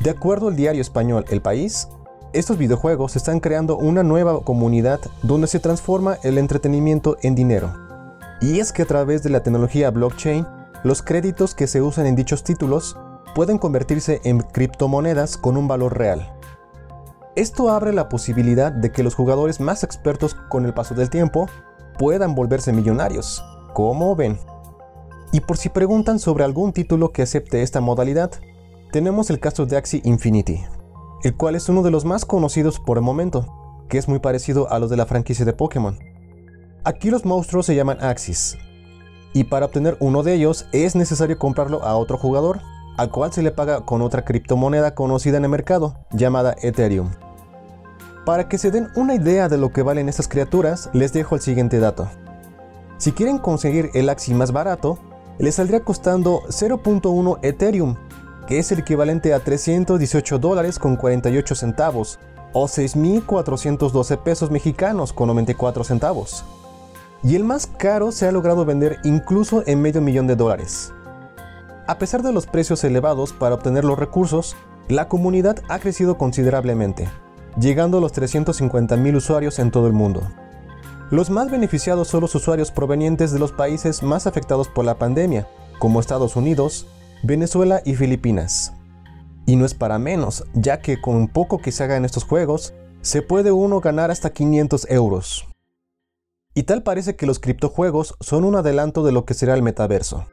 De 0.00 0.10
acuerdo 0.10 0.46
al 0.46 0.54
diario 0.54 0.80
español 0.80 1.24
El 1.28 1.42
País, 1.42 1.88
estos 2.32 2.56
videojuegos 2.56 3.16
están 3.16 3.40
creando 3.40 3.76
una 3.76 4.04
nueva 4.04 4.44
comunidad 4.44 5.00
donde 5.24 5.48
se 5.48 5.58
transforma 5.58 6.18
el 6.22 6.38
entretenimiento 6.38 7.16
en 7.22 7.34
dinero. 7.34 7.74
Y 8.40 8.60
es 8.60 8.72
que 8.72 8.82
a 8.82 8.86
través 8.86 9.24
de 9.24 9.30
la 9.30 9.42
tecnología 9.42 9.90
blockchain, 9.90 10.46
los 10.84 11.02
créditos 11.02 11.56
que 11.56 11.66
se 11.66 11.82
usan 11.82 12.06
en 12.06 12.14
dichos 12.14 12.44
títulos 12.44 12.96
pueden 13.34 13.58
convertirse 13.58 14.20
en 14.22 14.42
criptomonedas 14.42 15.36
con 15.36 15.56
un 15.56 15.66
valor 15.66 15.98
real. 15.98 16.32
Esto 17.34 17.70
abre 17.70 17.92
la 17.92 18.08
posibilidad 18.08 18.70
de 18.70 18.92
que 18.92 19.02
los 19.02 19.16
jugadores 19.16 19.58
más 19.58 19.82
expertos 19.82 20.36
con 20.48 20.64
el 20.64 20.74
paso 20.74 20.94
del 20.94 21.10
tiempo 21.10 21.48
puedan 21.98 22.36
volverse 22.36 22.72
millonarios. 22.72 23.44
¿Cómo 23.74 24.14
ven? 24.14 24.38
Y 25.32 25.40
por 25.40 25.56
si 25.56 25.68
preguntan 25.68 26.18
sobre 26.18 26.44
algún 26.44 26.72
título 26.72 27.12
que 27.12 27.22
acepte 27.22 27.62
esta 27.62 27.80
modalidad, 27.80 28.32
tenemos 28.90 29.30
el 29.30 29.38
caso 29.38 29.66
de 29.66 29.76
Axie 29.76 30.02
Infinity, 30.04 30.64
el 31.22 31.36
cual 31.36 31.54
es 31.54 31.68
uno 31.68 31.82
de 31.82 31.92
los 31.92 32.04
más 32.04 32.24
conocidos 32.24 32.80
por 32.80 32.98
el 32.98 33.04
momento, 33.04 33.86
que 33.88 33.98
es 33.98 34.08
muy 34.08 34.18
parecido 34.18 34.70
a 34.72 34.78
los 34.80 34.90
de 34.90 34.96
la 34.96 35.06
franquicia 35.06 35.44
de 35.44 35.52
Pokémon. 35.52 35.98
Aquí 36.82 37.10
los 37.10 37.24
monstruos 37.24 37.66
se 37.66 37.76
llaman 37.76 38.02
Axis, 38.02 38.58
y 39.32 39.44
para 39.44 39.66
obtener 39.66 39.96
uno 40.00 40.24
de 40.24 40.34
ellos 40.34 40.66
es 40.72 40.96
necesario 40.96 41.38
comprarlo 41.38 41.84
a 41.84 41.96
otro 41.96 42.18
jugador, 42.18 42.60
al 42.96 43.10
cual 43.10 43.32
se 43.32 43.42
le 43.42 43.52
paga 43.52 43.86
con 43.86 44.02
otra 44.02 44.24
criptomoneda 44.24 44.94
conocida 44.94 45.36
en 45.36 45.44
el 45.44 45.50
mercado, 45.50 45.96
llamada 46.10 46.56
Ethereum. 46.60 47.10
Para 48.26 48.48
que 48.48 48.58
se 48.58 48.70
den 48.70 48.88
una 48.96 49.14
idea 49.14 49.48
de 49.48 49.58
lo 49.58 49.70
que 49.70 49.82
valen 49.82 50.08
estas 50.08 50.28
criaturas, 50.28 50.90
les 50.92 51.12
dejo 51.12 51.36
el 51.36 51.40
siguiente 51.40 51.78
dato. 51.78 52.08
Si 52.98 53.12
quieren 53.12 53.38
conseguir 53.38 53.90
el 53.94 54.08
Axi 54.08 54.34
más 54.34 54.52
barato, 54.52 54.98
les 55.40 55.54
saldría 55.54 55.80
costando 55.80 56.42
0.1 56.48 57.38
Ethereum, 57.42 57.96
que 58.46 58.58
es 58.58 58.70
el 58.72 58.80
equivalente 58.80 59.32
a 59.32 59.40
318 59.40 60.38
dólares 60.38 60.78
con 60.78 60.96
48 60.96 61.54
centavos, 61.54 62.18
o 62.52 62.66
6.412 62.66 64.18
pesos 64.22 64.50
mexicanos 64.50 65.12
con 65.12 65.28
94 65.28 65.84
centavos. 65.84 66.44
Y 67.22 67.36
el 67.36 67.44
más 67.44 67.66
caro 67.66 68.12
se 68.12 68.26
ha 68.26 68.32
logrado 68.32 68.64
vender 68.64 68.98
incluso 69.04 69.62
en 69.66 69.80
medio 69.80 70.00
millón 70.00 70.26
de 70.26 70.36
dólares. 70.36 70.92
A 71.86 71.98
pesar 71.98 72.22
de 72.22 72.32
los 72.32 72.46
precios 72.46 72.84
elevados 72.84 73.32
para 73.32 73.54
obtener 73.54 73.84
los 73.84 73.98
recursos, 73.98 74.56
la 74.88 75.08
comunidad 75.08 75.62
ha 75.68 75.78
crecido 75.78 76.18
considerablemente, 76.18 77.08
llegando 77.58 77.98
a 77.98 78.00
los 78.00 78.12
350.000 78.12 79.16
usuarios 79.16 79.58
en 79.58 79.70
todo 79.70 79.86
el 79.86 79.92
mundo. 79.92 80.22
Los 81.10 81.28
más 81.28 81.50
beneficiados 81.50 82.06
son 82.06 82.20
los 82.20 82.36
usuarios 82.36 82.70
provenientes 82.70 83.32
de 83.32 83.40
los 83.40 83.50
países 83.50 84.04
más 84.04 84.28
afectados 84.28 84.68
por 84.68 84.84
la 84.84 84.96
pandemia, 84.96 85.48
como 85.80 85.98
Estados 85.98 86.36
Unidos, 86.36 86.86
Venezuela 87.24 87.82
y 87.84 87.96
Filipinas. 87.96 88.74
Y 89.44 89.56
no 89.56 89.64
es 89.64 89.74
para 89.74 89.98
menos, 89.98 90.44
ya 90.54 90.80
que 90.80 91.00
con 91.00 91.26
poco 91.26 91.58
que 91.58 91.72
se 91.72 91.82
haga 91.82 91.96
en 91.96 92.04
estos 92.04 92.22
juegos, 92.22 92.74
se 93.00 93.22
puede 93.22 93.50
uno 93.50 93.80
ganar 93.80 94.12
hasta 94.12 94.30
500 94.30 94.88
euros. 94.88 95.48
Y 96.54 96.62
tal 96.62 96.84
parece 96.84 97.16
que 97.16 97.26
los 97.26 97.40
criptojuegos 97.40 98.14
son 98.20 98.44
un 98.44 98.54
adelanto 98.54 99.02
de 99.02 99.10
lo 99.10 99.24
que 99.24 99.34
será 99.34 99.54
el 99.54 99.62
metaverso. 99.62 100.26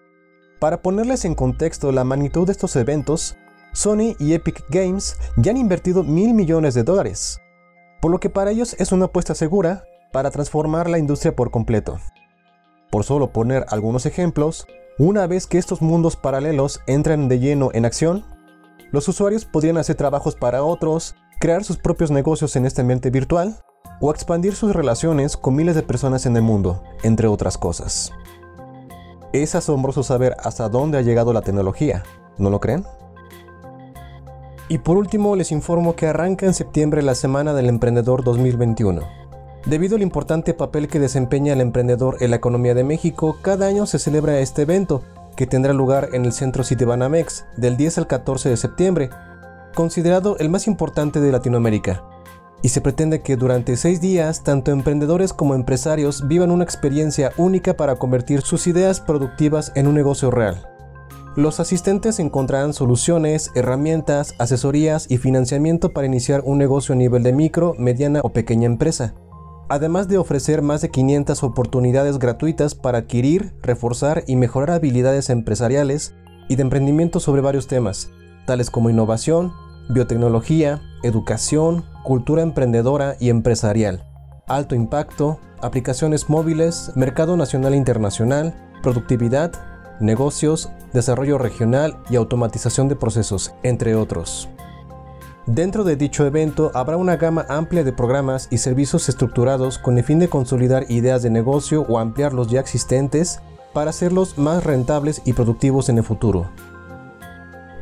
Para 0.60 0.84
ponerles 0.84 1.26
en 1.26 1.34
contexto 1.34 1.92
la 1.92 2.04
magnitud 2.04 2.46
de 2.46 2.52
estos 2.52 2.76
eventos, 2.76 3.36
Sony 3.74 4.16
y 4.20 4.34
Epic 4.34 4.64
Games 4.70 5.18
ya 5.38 5.50
han 5.50 5.58
invertido 5.58 6.04
mil 6.04 6.36
millones 6.36 6.76
de 6.76 6.84
dólares, 6.84 7.40
por 8.00 8.12
lo 8.12 8.20
que 8.20 8.30
para 8.30 8.52
ellos 8.52 8.76
es 8.78 8.92
una 8.92 9.06
apuesta 9.06 9.34
segura 9.34 9.84
para 10.12 10.32
transformar 10.32 10.90
la 10.90 11.00
industria 11.00 11.36
por 11.36 11.52
completo. 11.52 12.00
Por 12.90 13.04
solo 13.04 13.32
poner 13.32 13.66
algunos 13.70 14.06
ejemplos, 14.06 14.66
una 14.98 15.28
vez 15.28 15.46
que 15.46 15.58
estos 15.58 15.82
mundos 15.82 16.16
paralelos 16.16 16.82
entran 16.88 17.28
de 17.28 17.40
lleno 17.40 17.70
en 17.74 17.86
acción, 17.86 18.26
los 18.92 19.08
usuarios 19.08 19.46
podrían 19.46 19.78
hacer 19.78 19.96
trabajos 19.96 20.36
para 20.36 20.64
otros, 20.64 21.16
crear 21.40 21.64
sus 21.64 21.78
propios 21.78 22.10
negocios 22.10 22.56
en 22.56 22.66
este 22.66 22.82
ambiente 22.82 23.10
virtual 23.10 23.58
o 24.00 24.12
expandir 24.12 24.56
sus 24.56 24.74
relaciones 24.74 25.38
con 25.38 25.56
miles 25.56 25.76
de 25.76 25.84
personas 25.84 26.26
en 26.26 26.36
el 26.36 26.42
mundo, 26.42 26.84
entre 27.04 27.28
otras 27.28 27.58
cosas. 27.58 28.12
Es 29.34 29.56
asombroso 29.56 30.04
saber 30.04 30.36
hasta 30.40 30.70
dónde 30.70 30.98
ha 30.98 31.02
llegado 31.02 31.34
la 31.34 31.42
tecnología, 31.42 32.04
¿no 32.38 32.50
lo 32.50 32.62
creen? 32.62 32.86
Y 34.70 34.80
por 34.80 34.98
último 34.98 35.36
les 35.36 35.52
informo 35.52 35.96
que 35.96 36.08
arranca 36.08 36.46
en 36.46 36.54
septiembre 36.54 37.02
la 37.02 37.16
Semana 37.16 37.54
del 37.54 37.70
Emprendedor 37.70 38.24
2021 38.24 39.27
Debido 39.66 39.98
al 39.98 40.02
importante 40.02 40.54
papel 40.54 40.88
que 40.88 41.00
desempeña 41.00 41.54
el 41.54 41.62
emprendedor 41.62 42.18
en 42.22 42.30
la 42.30 42.38
economía 42.38 42.74
de 42.74 42.84
México, 42.84 43.38
cada 43.42 43.68
año 43.68 43.86
se 43.86 44.00
celebra 44.00 44.40
este 44.40 44.62
evento, 44.62 45.02
que 45.36 45.46
tendrá 45.46 45.74
lugar 45.74 46.10
en 46.14 46.26
el 46.26 46.32
Centro 46.32 46.64
Citibanamex 46.64 47.46
del 47.58 47.76
10 47.76 47.98
al 48.00 48.08
14 48.08 48.50
de 48.50 48.58
septiembre, 48.58 49.10
considerado 49.76 50.38
el 50.38 50.50
más 50.50 50.68
importante 50.68 51.20
de 51.20 51.32
Latinoamérica. 51.32 52.04
Y 52.64 52.70
se 52.70 52.82
pretende 52.82 53.22
que 53.22 53.36
durante 53.36 53.78
seis 53.78 54.02
días, 54.02 54.44
tanto 54.44 54.72
emprendedores 54.72 55.34
como 55.34 55.54
empresarios 55.54 56.28
vivan 56.28 56.50
una 56.50 56.64
experiencia 56.64 57.32
única 57.38 57.76
para 57.76 57.98
convertir 57.98 58.42
sus 58.42 58.68
ideas 58.68 59.00
productivas 59.00 59.74
en 59.76 59.88
un 59.88 59.96
negocio 59.96 60.32
real. 60.32 60.66
Los 61.36 61.60
asistentes 61.60 62.20
encontrarán 62.20 62.74
soluciones, 62.74 63.52
herramientas, 63.54 64.34
asesorías 64.40 65.12
y 65.12 65.18
financiamiento 65.18 65.92
para 65.92 66.08
iniciar 66.08 66.42
un 66.46 66.58
negocio 66.58 66.94
a 66.94 66.98
nivel 66.98 67.22
de 67.22 67.34
micro, 67.34 67.76
mediana 67.78 68.22
o 68.24 68.30
pequeña 68.30 68.66
empresa 68.66 69.14
además 69.70 70.08
de 70.08 70.18
ofrecer 70.18 70.62
más 70.62 70.82
de 70.82 70.90
500 70.90 71.44
oportunidades 71.44 72.20
gratuitas 72.20 72.76
para 72.76 73.00
adquirir, 73.00 73.54
reforzar 73.62 74.24
y 74.28 74.36
mejorar 74.36 74.72
habilidades 74.72 75.30
empresariales 75.30 76.16
y 76.50 76.56
de 76.56 76.62
emprendimiento 76.62 77.20
sobre 77.20 77.42
varios 77.42 77.68
temas, 77.68 78.12
tales 78.46 78.70
como 78.70 78.90
innovación, 78.90 79.54
biotecnología, 79.90 80.82
educación, 81.04 81.86
cultura 82.04 82.42
emprendedora 82.42 83.16
y 83.20 83.30
empresarial, 83.30 84.06
alto 84.48 84.76
impacto, 84.76 85.40
aplicaciones 85.62 86.30
móviles, 86.30 86.92
mercado 86.96 87.36
nacional 87.36 87.74
e 87.74 87.78
internacional, 87.78 88.56
productividad, 88.82 89.52
negocios, 90.00 90.70
desarrollo 90.94 91.38
regional 91.38 91.98
y 92.10 92.16
automatización 92.16 92.88
de 92.88 92.96
procesos, 92.96 93.54
entre 93.64 93.96
otros. 93.96 94.50
Dentro 95.48 95.86
de 95.86 95.96
dicho 95.96 96.26
evento 96.26 96.72
habrá 96.74 96.98
una 96.98 97.16
gama 97.16 97.46
amplia 97.48 97.86
de 97.86 97.94
programas 97.94 98.50
y 98.52 98.58
servicios 98.58 99.08
estructurados 99.08 99.78
con 99.78 99.98
el 99.98 100.04
fin 100.04 100.20
de 100.20 100.28
consolidar 100.28 100.86
ideas 100.90 101.24
de 101.24 101.30
negocio 101.30 101.84
o 101.88 102.00
ampliar 102.00 102.34
los 102.34 102.50
ya 102.50 102.60
existentes 102.60 103.40
para 103.72 103.92
hacerlos 103.92 104.38
más 104.38 104.66
rentables 104.66 105.22
y 105.24 105.32
productivos 105.32 105.88
en 105.88 106.00
el 106.00 106.04
futuro. 106.04 106.50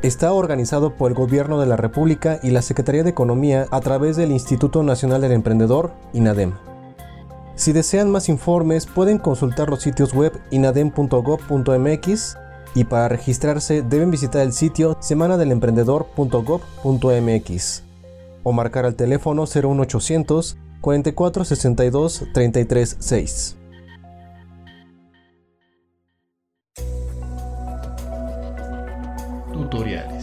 Está 0.02 0.32
organizado 0.32 0.94
por 0.94 1.10
el 1.10 1.16
Gobierno 1.16 1.58
de 1.58 1.66
la 1.66 1.76
República 1.76 2.38
y 2.40 2.50
la 2.50 2.62
Secretaría 2.62 3.02
de 3.02 3.10
Economía 3.10 3.66
a 3.72 3.80
través 3.80 4.16
del 4.16 4.30
Instituto 4.30 4.84
Nacional 4.84 5.20
del 5.20 5.32
Emprendedor, 5.32 5.90
INADEM. 6.12 6.52
Si 7.56 7.72
desean 7.72 8.12
más 8.12 8.28
informes, 8.28 8.86
pueden 8.86 9.18
consultar 9.18 9.70
los 9.70 9.80
sitios 9.80 10.14
web 10.14 10.40
inadem.gov.mx 10.52 12.36
y 12.76 12.84
para 12.84 13.08
registrarse 13.08 13.82
deben 13.82 14.12
visitar 14.12 14.42
el 14.42 14.52
sitio 14.52 14.96
semanadelemprendedor.gov.mx 15.00 17.82
o 18.42 18.52
marcar 18.52 18.84
al 18.84 18.94
teléfono 18.94 19.46
01800 19.46 20.58
44 20.82 21.44
62 21.44 22.24
33 22.32 22.96
6. 23.00 23.56
Tutoriales 29.52 30.15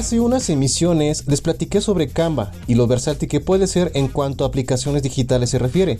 Hace 0.00 0.18
unas 0.18 0.48
emisiones 0.48 1.24
les 1.26 1.42
platiqué 1.42 1.82
sobre 1.82 2.08
Canva 2.08 2.52
y 2.66 2.74
lo 2.74 2.86
versátil 2.86 3.28
que 3.28 3.38
puede 3.38 3.66
ser 3.66 3.92
en 3.94 4.08
cuanto 4.08 4.44
a 4.44 4.46
aplicaciones 4.46 5.02
digitales 5.02 5.50
se 5.50 5.58
refiere. 5.58 5.98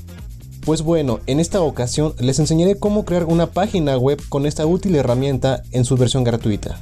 Pues 0.65 0.81
bueno, 0.81 1.21
en 1.27 1.39
esta 1.39 1.61
ocasión 1.61 2.15
les 2.19 2.39
enseñaré 2.39 2.79
cómo 2.79 3.05
crear 3.05 3.27
una 3.27 3.51
página 3.51 3.99
web 3.99 4.19
con 4.31 4.47
esta 4.47 4.65
útil 4.65 4.97
herramienta 4.97 5.65
en 5.73 5.85
su 5.85 5.99
versión 5.99 6.25
gratuita. 6.25 6.81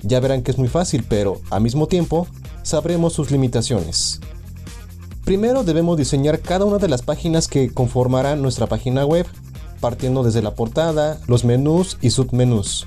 Ya 0.00 0.20
verán 0.20 0.40
que 0.40 0.50
es 0.50 0.56
muy 0.56 0.68
fácil, 0.68 1.04
pero 1.06 1.38
al 1.50 1.60
mismo 1.60 1.86
tiempo 1.86 2.26
sabremos 2.62 3.12
sus 3.12 3.30
limitaciones. 3.30 4.18
Primero 5.26 5.64
debemos 5.64 5.98
diseñar 5.98 6.40
cada 6.40 6.64
una 6.64 6.78
de 6.78 6.88
las 6.88 7.02
páginas 7.02 7.46
que 7.46 7.74
conformarán 7.74 8.40
nuestra 8.40 8.66
página 8.66 9.04
web, 9.04 9.26
partiendo 9.80 10.22
desde 10.22 10.40
la 10.40 10.54
portada, 10.54 11.20
los 11.26 11.44
menús 11.44 11.98
y 12.00 12.08
submenús 12.08 12.86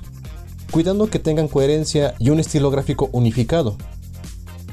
cuidando 0.72 1.08
que 1.08 1.20
tengan 1.20 1.46
coherencia 1.48 2.14
y 2.18 2.30
un 2.30 2.40
estilo 2.40 2.70
gráfico 2.70 3.10
unificado. 3.12 3.76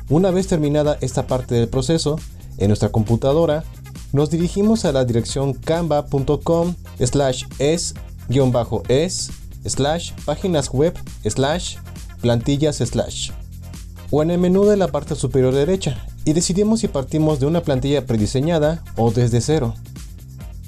Una 0.10 0.32
vez 0.32 0.48
terminada 0.48 0.98
esta 1.02 1.28
parte 1.28 1.54
del 1.54 1.68
proceso, 1.68 2.16
en 2.58 2.70
nuestra 2.70 2.90
computadora, 2.90 3.64
nos 4.12 4.32
dirigimos 4.32 4.86
a 4.86 4.92
la 4.92 5.06
dirección 5.06 5.54
canva.com 5.54 6.74
slash 7.00 7.44
es-es 7.60 7.94
slash 9.66 10.12
páginas 10.26 10.70
web 10.72 10.98
slash 11.24 11.76
plantillas 12.22 12.78
slash 12.78 13.32
o 14.10 14.24
en 14.24 14.32
el 14.32 14.40
menú 14.40 14.66
de 14.66 14.78
la 14.78 14.88
parte 14.88 15.16
superior 15.16 15.54
derecha 15.54 16.08
y 16.26 16.34
decidimos 16.34 16.80
si 16.80 16.88
partimos 16.88 17.40
de 17.40 17.46
una 17.46 17.62
plantilla 17.62 18.06
prediseñada 18.06 18.84
o 18.96 19.12
desde 19.12 19.42
cero. 19.42 19.76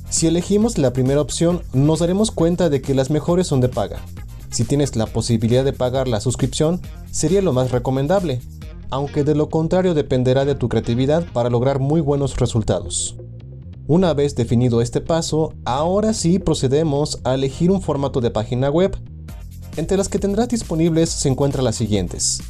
Si 0.10 0.28
elegimos 0.28 0.78
la 0.78 0.94
primera 0.94 1.22
opción 1.22 1.64
nos 1.74 2.00
daremos 2.00 2.32
cuenta 2.32 2.70
de 2.70 2.82
que 2.82 2.94
las 2.94 3.10
mejores 3.10 3.48
son 3.48 3.62
de 3.62 3.70
paga, 3.70 4.02
si 4.51 4.65
tienes 4.65 4.96
la 4.96 5.05
posibilidad 5.05 5.63
de 5.63 5.74
pagar 5.74 6.08
la 6.08 6.20
suscripción, 6.20 6.81
sería 7.10 7.41
lo 7.41 7.53
más 7.53 7.72
recomendable, 7.72 8.41
aunque 8.89 9.24
de 9.24 9.34
lo 9.34 9.50
contrario 9.50 9.93
dependerá 9.93 10.43
de 10.46 10.55
tu 10.55 10.67
creatividad 10.67 11.25
para 11.31 11.50
lograr 11.50 11.79
muy 11.79 12.01
buenos 12.01 12.38
resultados. 12.38 13.15
Una 13.88 14.13
vez 14.13 14.36
definido 14.36 14.81
este 14.81 15.01
paso, 15.01 15.53
ahora 15.65 16.13
sí 16.13 16.38
procedemos 16.38 17.20
a 17.24 17.34
elegir 17.34 17.72
un 17.72 17.81
formato 17.81 18.22
de 18.22 18.29
página 18.29 18.70
web. 18.70 18.96
Entre 19.77 19.98
las 19.98 20.10
que 20.10 20.20
tendrás 20.20 20.50
disponibles 20.50 21.10
se 21.10 21.29
encuentran 21.29 21.63
las 21.63 21.77
siguientes. 21.77 22.41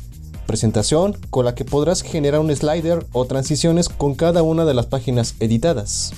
Presentación, 0.48 1.18
con 1.30 1.46
la 1.46 1.56
que 1.56 1.66
podrás 1.66 2.02
generar 2.02 2.42
un 2.42 2.54
slider 2.54 3.06
o 3.12 3.26
transiciones 3.26 3.90
con 3.90 4.16
cada 4.16 4.44
una 4.44 4.66
de 4.66 4.74
las 4.74 4.88
páginas 4.88 5.36
editadas. 5.40 6.14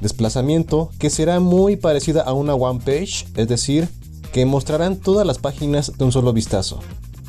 Desplazamiento, 0.00 0.90
que 0.98 1.08
será 1.08 1.40
muy 1.40 1.76
parecida 1.76 2.22
a 2.22 2.34
una 2.34 2.54
one 2.54 2.80
page, 2.84 3.26
es 3.36 3.48
decir, 3.48 3.88
que 4.34 4.44
mostrarán 4.46 4.96
todas 4.96 5.24
las 5.24 5.38
páginas 5.38 5.96
de 5.96 6.04
un 6.04 6.10
solo 6.10 6.32
vistazo, 6.32 6.80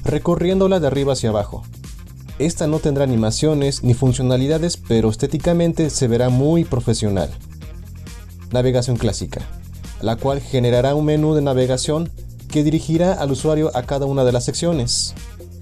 recorriéndola 0.03 0.79
de 0.79 0.87
arriba 0.87 1.13
hacia 1.13 1.29
abajo. 1.29 1.61
esta 2.39 2.65
no 2.65 2.79
tendrá 2.79 3.03
animaciones 3.03 3.83
ni 3.83 3.93
funcionalidades, 3.93 4.75
pero 4.75 5.09
estéticamente 5.09 5.91
se 5.91 6.07
verá 6.07 6.29
muy 6.29 6.65
profesional. 6.65 7.29
Navegación 8.51 8.97
clásica, 8.97 9.41
la 10.01 10.15
cual 10.15 10.41
generará 10.41 10.95
un 10.95 11.05
menú 11.05 11.35
de 11.35 11.43
navegación 11.43 12.11
que 12.49 12.63
dirigirá 12.63 13.13
al 13.13 13.31
usuario 13.31 13.69
a 13.75 13.83
cada 13.83 14.07
una 14.07 14.23
de 14.23 14.31
las 14.31 14.45
secciones. 14.45 15.13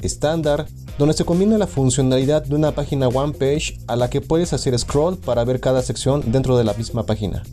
Estándar, 0.02 0.66
donde 0.98 1.14
se 1.14 1.26
combina 1.26 1.58
la 1.58 1.68
funcionalidad 1.68 2.44
de 2.44 2.56
una 2.56 2.72
página 2.72 3.10
one 3.10 3.34
page 3.34 3.80
a 3.88 3.98
la 3.98 4.10
que 4.10 4.22
puedes 4.22 4.54
hacer 4.54 4.80
scroll 4.80 5.18
para 5.18 5.44
ver 5.44 5.60
cada 5.60 5.82
sección 5.82 6.32
dentro 6.32 6.58
de 6.58 6.64
la 6.64 6.74
misma 6.74 7.06
página. 7.06 7.44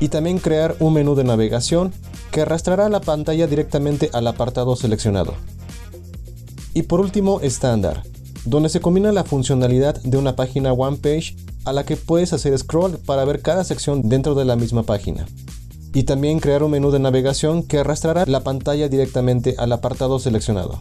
Y 0.00 0.08
también 0.08 0.38
crear 0.38 0.74
un 0.80 0.94
menú 0.94 1.14
de 1.14 1.24
navegación 1.24 1.92
que 2.36 2.42
arrastrará 2.42 2.90
la 2.90 3.00
pantalla 3.00 3.46
directamente 3.46 4.10
al 4.12 4.26
apartado 4.26 4.76
seleccionado. 4.76 5.32
Y 6.74 6.82
por 6.82 7.00
último, 7.00 7.40
estándar, 7.40 8.02
donde 8.44 8.68
se 8.68 8.82
combina 8.82 9.10
la 9.10 9.24
funcionalidad 9.24 9.98
de 10.02 10.18
una 10.18 10.36
página 10.36 10.74
one 10.74 10.98
page 10.98 11.34
a 11.64 11.72
la 11.72 11.86
que 11.86 11.96
puedes 11.96 12.34
hacer 12.34 12.58
scroll 12.58 12.98
para 12.98 13.24
ver 13.24 13.40
cada 13.40 13.64
sección 13.64 14.10
dentro 14.10 14.34
de 14.34 14.44
la 14.44 14.54
misma 14.54 14.82
página. 14.82 15.24
Y 15.94 16.02
también 16.02 16.38
crear 16.38 16.62
un 16.62 16.72
menú 16.72 16.90
de 16.90 16.98
navegación 16.98 17.62
que 17.62 17.78
arrastrará 17.78 18.26
la 18.26 18.40
pantalla 18.40 18.90
directamente 18.90 19.54
al 19.56 19.72
apartado 19.72 20.18
seleccionado. 20.18 20.78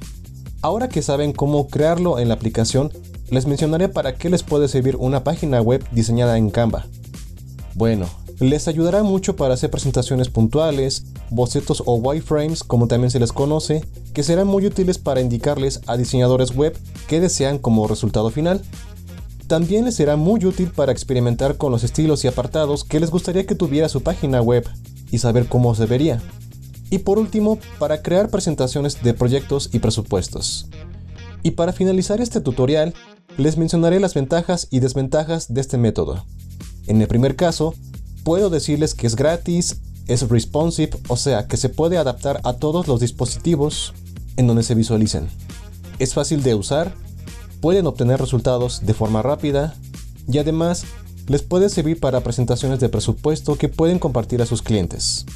Ahora 0.62 0.90
que 0.90 1.02
saben 1.02 1.32
cómo 1.32 1.70
crearlo 1.70 2.20
en 2.20 2.28
la 2.28 2.34
aplicación, 2.34 2.92
les 3.30 3.48
mencionaré 3.48 3.88
para 3.88 4.18
qué 4.18 4.30
les 4.30 4.44
puede 4.44 4.68
servir 4.68 4.98
una 4.98 5.24
página 5.24 5.62
web 5.62 5.86
diseñada 5.94 6.38
en 6.38 6.50
Canva. 6.50 6.86
Bueno, 7.76 8.08
les 8.40 8.68
ayudará 8.68 9.04
mucho 9.04 9.36
para 9.36 9.54
hacer 9.54 9.70
presentaciones 9.70 10.30
puntuales, 10.30 11.06
bocetos 11.30 11.84
o 11.86 11.96
wireframes 11.96 12.64
como 12.64 12.88
también 12.88 13.12
se 13.12 13.20
les 13.20 13.32
conoce, 13.32 13.86
que 14.14 14.24
serán 14.24 14.48
muy 14.48 14.66
útiles 14.66 14.98
para 14.98 15.22
indicarles 15.22 15.82
a 15.88 15.98
diseñadores 15.98 16.56
web 16.56 16.78
qué 17.08 17.20
desean 17.20 17.58
como 17.58 17.88
resultado 17.88 18.30
final. 18.30 18.62
También 19.48 19.86
les 19.86 19.96
será 19.96 20.16
muy 20.16 20.44
útil 20.46 20.72
para 20.72 20.92
experimentar 20.92 21.58
con 21.58 21.72
los 21.72 21.84
estilos 21.84 22.24
y 22.24 22.28
apartados 22.28 22.84
que 22.84 23.00
les 23.00 23.12
gustaría 23.12 23.46
que 23.46 23.56
tuviera 23.56 23.90
su 23.90 24.02
página 24.02 24.42
web 24.42 24.68
y 25.12 25.20
saber 25.20 25.48
cómo 25.48 25.76
se 25.76 25.86
vería 25.86 26.22
y 26.90 27.00
por 27.00 27.20
último, 27.20 27.60
para 27.80 28.02
crear 28.02 28.30
presentaciones 28.30 29.02
de 29.02 29.14
proyectos 29.14 29.70
y 29.74 29.80
presupuestos. 29.80 30.70
Y 31.44 31.52
para 31.52 31.74
finalizar 31.74 32.22
este 32.22 32.42
tutorial, 32.42 32.94
les 33.38 33.58
mencionaré 33.58 34.00
las 34.00 34.14
ventajas 34.14 34.68
y 34.72 34.80
desventajas 34.80 35.54
de 35.54 35.62
este 35.62 35.78
método. 35.78 36.26
En 36.88 37.02
el 37.02 37.08
primer 37.08 37.36
caso, 37.36 37.74
puedo 38.26 38.50
decirles 38.50 38.96
que 38.96 39.06
es 39.06 39.16
gratis, 39.16 39.78
es 40.08 40.28
responsive, 40.28 40.98
o 41.08 41.16
sea 41.16 41.48
que 41.48 41.58
se 41.58 41.70
puede 41.70 42.00
adaptar 42.00 42.42
a 42.44 42.54
todos 42.54 42.88
los 42.88 43.00
dispositivos 43.00 43.94
en 44.36 44.48
donde 44.48 44.64
se 44.64 44.74
visualicen. 44.74 45.30
Es 46.00 46.16
fácil 46.16 46.42
de 46.42 46.56
usar, 46.56 46.96
pueden 47.62 47.86
obtener 47.86 48.20
resultados 48.20 48.84
de 48.84 48.96
forma 48.96 49.22
rápida 49.22 49.76
y 50.28 50.40
además 50.40 50.86
les 51.28 51.44
puede 51.44 51.70
servir 51.70 52.00
para 52.00 52.22
presentaciones 52.22 52.80
de 52.80 52.90
presupuesto 52.90 53.60
que 53.60 53.70
pueden 53.70 54.00
compartir 54.00 54.42
a 54.42 54.48
sus 54.48 54.64
clientes. 54.64 55.28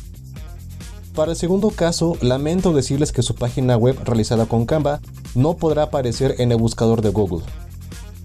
Para 1.13 1.34
el 1.34 1.38
segundo 1.38 1.69
caso, 1.69 2.17
lamento 2.22 2.74
decirles 2.74 3.12
que 3.12 3.22
su 3.22 3.36
página 3.36 3.77
web 3.77 4.00
realizada 4.03 4.48
con 4.48 4.65
Canva 4.65 5.00
no 5.36 5.58
podrá 5.58 5.84
aparecer 5.84 6.38
en 6.39 6.51
el 6.51 6.58
buscador 6.58 7.03
de 7.03 7.10
Google. 7.10 7.46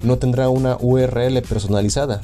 No 0.02 0.16
tendrá 0.16 0.48
una 0.48 0.78
URL 0.80 1.42
personalizada, 1.42 2.22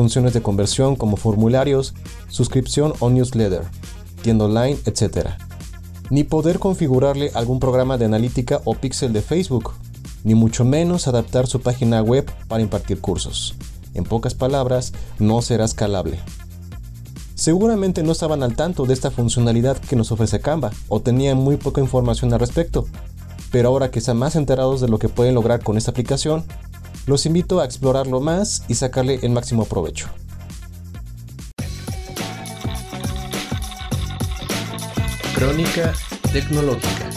funciones 0.00 0.32
de 0.32 0.40
conversión 0.40 0.96
como 0.96 1.18
formularios, 1.18 1.92
suscripción 2.30 2.94
o 3.00 3.10
newsletter, 3.10 3.64
tienda 4.22 4.46
online, 4.46 4.78
etc. 4.86 5.32
Ni 6.08 6.24
poder 6.24 6.58
configurarle 6.58 7.30
algún 7.34 7.60
programa 7.60 7.98
de 7.98 8.06
analítica 8.06 8.62
o 8.64 8.72
pixel 8.72 9.12
de 9.12 9.20
Facebook, 9.20 9.72
ni 10.24 10.34
mucho 10.34 10.64
menos 10.64 11.06
adaptar 11.06 11.46
su 11.46 11.60
página 11.60 12.00
web 12.00 12.24
para 12.48 12.62
impartir 12.62 13.02
cursos. 13.02 13.54
En 13.92 14.04
pocas 14.04 14.32
palabras, 14.32 14.94
no 15.18 15.42
será 15.42 15.66
escalable 15.66 16.18
seguramente 17.34 18.02
no 18.02 18.12
estaban 18.12 18.42
al 18.42 18.54
tanto 18.54 18.84
de 18.84 18.92
esta 18.92 19.10
funcionalidad 19.10 19.78
que 19.78 19.96
nos 19.96 20.12
ofrece 20.12 20.40
Canva 20.40 20.72
o 20.88 21.00
tenían 21.00 21.38
muy 21.38 21.56
poca 21.56 21.80
información 21.80 22.30
al 22.34 22.40
respecto. 22.40 22.86
Pero 23.50 23.70
ahora 23.70 23.90
que 23.90 23.98
están 23.98 24.18
más 24.18 24.36
enterados 24.36 24.82
de 24.82 24.88
lo 24.88 24.98
que 24.98 25.08
pueden 25.08 25.34
lograr 25.34 25.62
con 25.62 25.78
esta 25.78 25.90
aplicación, 25.90 26.44
los 27.10 27.26
invito 27.26 27.58
a 27.58 27.64
explorarlo 27.64 28.20
más 28.20 28.62
y 28.68 28.76
sacarle 28.76 29.18
el 29.22 29.32
máximo 29.32 29.64
provecho. 29.64 30.06
Crónica 35.34 35.92
Tecnológica 36.32 37.10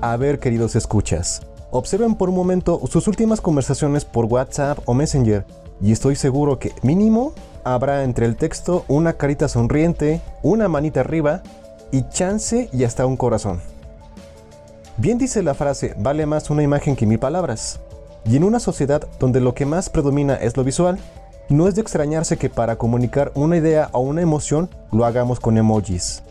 A 0.00 0.16
ver, 0.16 0.40
queridos 0.40 0.74
escuchas, 0.74 1.42
observen 1.70 2.14
por 2.14 2.28
un 2.28 2.34
momento 2.34 2.80
sus 2.86 3.08
últimas 3.08 3.40
conversaciones 3.40 4.04
por 4.04 4.26
WhatsApp 4.26 4.78
o 4.84 4.94
Messenger 4.94 5.44
y 5.80 5.92
estoy 5.92 6.16
seguro 6.16 6.58
que 6.58 6.72
mínimo 6.82 7.32
habrá 7.64 8.04
entre 8.04 8.26
el 8.26 8.36
texto 8.36 8.84
una 8.88 9.14
carita 9.14 9.48
sonriente, 9.48 10.20
una 10.42 10.68
manita 10.68 11.00
arriba 11.00 11.42
y 11.90 12.08
chance 12.08 12.68
y 12.72 12.84
hasta 12.84 13.06
un 13.06 13.16
corazón. 13.16 13.60
Bien 14.98 15.18
dice 15.18 15.42
la 15.42 15.54
frase, 15.54 15.94
vale 15.98 16.24
más 16.24 16.48
una 16.48 16.62
imagen 16.62 16.96
que 16.96 17.06
mil 17.06 17.18
palabras. 17.18 17.80
Y 18.24 18.36
en 18.36 18.44
una 18.44 18.60
sociedad 18.60 19.06
donde 19.20 19.40
lo 19.40 19.54
que 19.54 19.66
más 19.66 19.90
predomina 19.90 20.34
es 20.34 20.56
lo 20.56 20.64
visual, 20.64 20.98
no 21.48 21.68
es 21.68 21.74
de 21.74 21.82
extrañarse 21.82 22.36
que 22.36 22.50
para 22.50 22.76
comunicar 22.76 23.30
una 23.34 23.56
idea 23.56 23.90
o 23.92 24.00
una 24.00 24.22
emoción 24.22 24.68
lo 24.90 25.04
hagamos 25.04 25.38
con 25.38 25.58
emojis. 25.58 26.22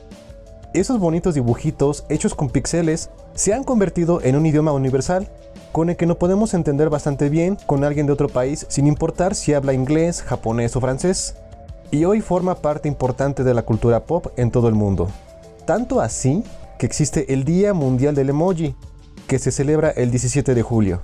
Esos 0.75 0.99
bonitos 0.99 1.35
dibujitos 1.35 2.03
hechos 2.09 2.35
con 2.35 2.49
píxeles 2.49 3.09
se 3.33 3.53
han 3.53 3.63
convertido 3.63 4.19
en 4.21 4.35
un 4.35 4.45
idioma 4.45 4.73
universal 4.73 5.31
con 5.71 5.89
el 5.89 5.95
que 5.95 6.05
no 6.05 6.17
podemos 6.17 6.53
entender 6.53 6.89
bastante 6.89 7.29
bien 7.29 7.57
con 7.65 7.85
alguien 7.85 8.07
de 8.07 8.11
otro 8.11 8.27
país 8.27 8.65
sin 8.67 8.85
importar 8.85 9.35
si 9.35 9.53
habla 9.53 9.71
inglés, 9.71 10.21
japonés 10.21 10.75
o 10.75 10.81
francés. 10.81 11.35
Y 11.91 12.03
hoy 12.03 12.19
forma 12.19 12.55
parte 12.55 12.89
importante 12.89 13.45
de 13.45 13.53
la 13.53 13.61
cultura 13.61 14.05
pop 14.05 14.27
en 14.35 14.51
todo 14.51 14.67
el 14.67 14.75
mundo. 14.75 15.07
Tanto 15.65 16.01
así 16.01 16.43
que 16.77 16.85
existe 16.85 17.31
el 17.31 17.45
Día 17.45 17.73
Mundial 17.73 18.13
del 18.13 18.31
Emoji, 18.31 18.75
que 19.27 19.39
se 19.39 19.53
celebra 19.53 19.91
el 19.91 20.11
17 20.11 20.53
de 20.53 20.61
julio. 20.61 20.99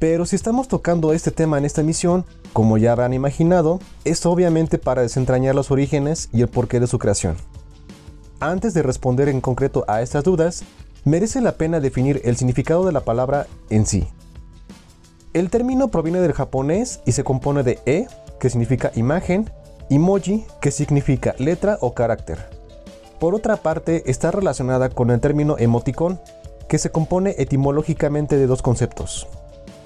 Pero 0.00 0.26
si 0.26 0.34
estamos 0.34 0.66
tocando 0.66 1.12
este 1.12 1.30
tema 1.30 1.58
en 1.58 1.64
esta 1.64 1.82
emisión, 1.82 2.26
como 2.52 2.76
ya 2.76 2.90
habrán 2.90 3.12
imaginado, 3.12 3.78
es 4.04 4.26
obviamente 4.26 4.78
para 4.78 5.02
desentrañar 5.02 5.54
los 5.54 5.70
orígenes 5.70 6.28
y 6.32 6.40
el 6.40 6.48
porqué 6.48 6.80
de 6.80 6.88
su 6.88 6.98
creación. 6.98 7.36
Antes 8.40 8.72
de 8.72 8.82
responder 8.82 9.28
en 9.28 9.40
concreto 9.40 9.84
a 9.88 10.00
estas 10.00 10.22
dudas, 10.22 10.62
merece 11.04 11.40
la 11.40 11.52
pena 11.52 11.80
definir 11.80 12.20
el 12.24 12.36
significado 12.36 12.86
de 12.86 12.92
la 12.92 13.00
palabra 13.00 13.48
en 13.68 13.84
sí. 13.84 14.06
El 15.32 15.50
término 15.50 15.88
proviene 15.88 16.20
del 16.20 16.32
japonés 16.32 17.00
y 17.04 17.12
se 17.12 17.24
compone 17.24 17.64
de 17.64 17.80
e, 17.84 18.06
que 18.38 18.48
significa 18.48 18.92
imagen, 18.94 19.50
y 19.90 19.98
moji, 19.98 20.44
que 20.60 20.70
significa 20.70 21.34
letra 21.38 21.78
o 21.80 21.94
carácter. 21.94 22.38
Por 23.18 23.34
otra 23.34 23.56
parte, 23.56 24.08
está 24.08 24.30
relacionada 24.30 24.90
con 24.90 25.10
el 25.10 25.18
término 25.18 25.56
emoticón, 25.58 26.20
que 26.68 26.78
se 26.78 26.90
compone 26.90 27.34
etimológicamente 27.38 28.36
de 28.36 28.46
dos 28.46 28.62
conceptos, 28.62 29.26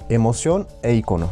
emoción 0.09 0.67
e 0.83 0.93
icono. 0.93 1.31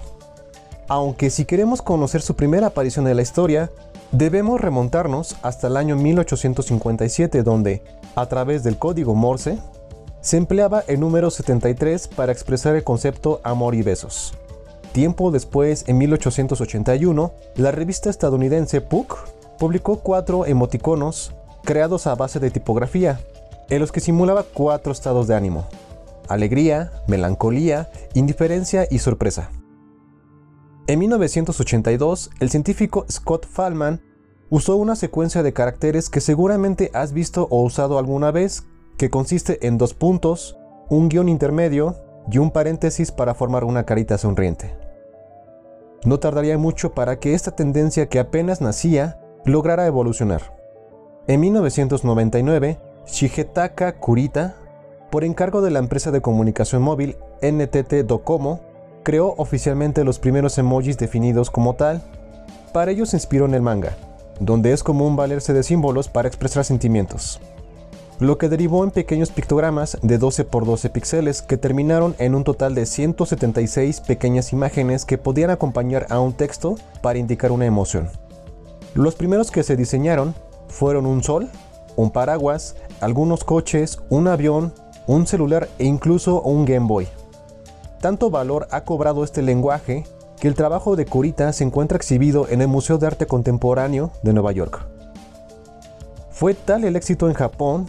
Aunque 0.88 1.29
si 1.29 1.45
queremos 1.45 1.81
conocer 1.81 2.21
su 2.21 2.36
primera 2.36 2.67
aparición 2.67 3.07
en 3.07 3.17
la 3.17 3.21
historia, 3.21 3.69
debemos 4.12 4.60
remontarnos 4.60 5.38
hasta 5.41 5.67
el 5.67 5.78
año 5.78 5.95
1857 5.95 7.43
donde, 7.43 7.84
a 8.15 8.26
través 8.28 8.63
del 8.63 8.78
código 8.78 9.15
Morse, 9.15 9.58
se 10.21 10.38
empleaba 10.38 10.84
el 10.88 11.00
número 11.00 11.32
73 11.32 12.08
para 12.10 12.32
expresar 12.32 12.76
el 12.76 12.84
concepto 12.84 13.41
amor 13.43 13.76
y 13.76 13.82
besos. 13.82 14.34
Tiempo 14.91 15.32
después, 15.32 15.86
en 15.88 15.97
1881, 15.97 17.34
la 17.56 17.71
revista 17.71 18.10
estadounidense 18.10 18.82
Puck 18.82 19.17
publicó 19.58 20.00
cuatro 20.00 20.45
emoticonos 20.45 21.34
creados 21.63 22.08
a 22.08 22.15
base 22.15 22.39
de 22.39 22.52
tipografía, 22.52 23.19
en 23.69 23.80
los 23.80 23.91
que 23.91 24.02
simulaba 24.02 24.43
cuatro 24.43 24.91
estados 24.91 25.28
de 25.28 25.36
ánimo. 25.36 25.65
Alegría, 26.28 26.91
melancolía, 27.08 27.89
indiferencia 28.13 28.88
y 28.89 29.00
sorpresa. 29.00 29.50
En 30.87 30.99
1982, 30.99 32.31
el 32.39 32.49
científico 32.49 33.05
Scott 33.09 33.45
Fallman 33.47 34.01
usó 34.49 34.75
una 34.75 34.95
secuencia 34.95 35.43
de 35.43 35.53
caracteres 35.53 36.09
que 36.09 36.21
seguramente 36.21 36.91
has 36.93 37.13
visto 37.13 37.47
o 37.49 37.61
usado 37.63 37.97
alguna 37.97 38.31
vez 38.31 38.63
que 38.97 39.09
consiste 39.09 39.65
en 39.65 39.77
dos 39.77 39.93
puntos, 39.93 40.57
un 40.89 41.07
guion 41.07 41.29
intermedio 41.29 41.95
y 42.29 42.39
un 42.39 42.51
paréntesis 42.51 43.11
para 43.11 43.33
formar 43.33 43.63
una 43.63 43.85
carita 43.85 44.17
sonriente. 44.17 44.75
No 46.03 46.19
tardaría 46.19 46.57
mucho 46.57 46.93
para 46.93 47.19
que 47.19 47.35
esta 47.35 47.51
tendencia 47.51 48.09
que 48.09 48.19
apenas 48.19 48.59
nacía 48.59 49.19
lograra 49.45 49.85
evolucionar. 49.85 50.57
En 51.27 51.39
1999, 51.39 52.79
Shigetaka 53.05 53.99
Kurita 53.99 54.55
por 55.11 55.23
encargo 55.25 55.61
de 55.61 55.71
la 55.71 55.79
empresa 55.79 56.09
de 56.09 56.21
comunicación 56.21 56.81
móvil 56.81 57.17
NTT 57.41 58.05
Docomo, 58.05 58.61
creó 59.03 59.33
oficialmente 59.37 60.03
los 60.03 60.19
primeros 60.19 60.57
emojis 60.57 60.97
definidos 60.97 61.49
como 61.49 61.75
tal. 61.75 62.01
Para 62.73 62.91
ello 62.91 63.05
se 63.05 63.17
inspiró 63.17 63.45
en 63.45 63.53
el 63.53 63.61
manga, 63.61 63.95
donde 64.39 64.73
es 64.73 64.83
común 64.83 65.15
valerse 65.15 65.53
de 65.53 65.63
símbolos 65.63 66.07
para 66.07 66.27
expresar 66.27 66.63
sentimientos 66.63 67.39
lo 68.21 68.37
que 68.37 68.49
derivó 68.49 68.83
en 68.83 68.91
pequeños 68.91 69.31
pictogramas 69.31 69.97
de 70.03 70.19
12 70.19 70.45
por 70.45 70.63
12 70.63 70.91
píxeles 70.91 71.41
que 71.41 71.57
terminaron 71.57 72.15
en 72.19 72.35
un 72.35 72.43
total 72.43 72.75
de 72.75 72.85
176 72.85 73.99
pequeñas 74.01 74.53
imágenes 74.53 75.05
que 75.05 75.17
podían 75.17 75.49
acompañar 75.49 76.05
a 76.11 76.19
un 76.19 76.33
texto 76.33 76.75
para 77.01 77.17
indicar 77.17 77.51
una 77.51 77.65
emoción. 77.65 78.09
Los 78.93 79.15
primeros 79.15 79.49
que 79.49 79.63
se 79.63 79.75
diseñaron 79.75 80.35
fueron 80.67 81.07
un 81.07 81.23
sol, 81.23 81.49
un 81.95 82.11
paraguas, 82.11 82.75
algunos 82.99 83.43
coches, 83.43 83.97
un 84.11 84.27
avión, 84.27 84.71
un 85.07 85.25
celular 85.25 85.67
e 85.79 85.85
incluso 85.85 86.43
un 86.43 86.65
Game 86.65 86.85
Boy. 86.85 87.07
Tanto 88.01 88.31
valor 88.31 88.67
ha 88.71 88.83
cobrado 88.83 89.23
este 89.23 89.43
lenguaje 89.43 90.05
que 90.39 90.47
el 90.47 90.55
trabajo 90.55 90.95
de 90.95 91.05
Kurita 91.05 91.53
se 91.53 91.63
encuentra 91.63 91.97
exhibido 91.97 92.47
en 92.49 92.61
el 92.61 92.67
Museo 92.67 92.97
de 92.97 93.05
Arte 93.05 93.27
Contemporáneo 93.27 94.11
de 94.23 94.33
Nueva 94.33 94.51
York. 94.51 94.87
Fue 96.31 96.55
tal 96.55 96.83
el 96.83 96.95
éxito 96.95 97.27
en 97.27 97.35
Japón 97.35 97.85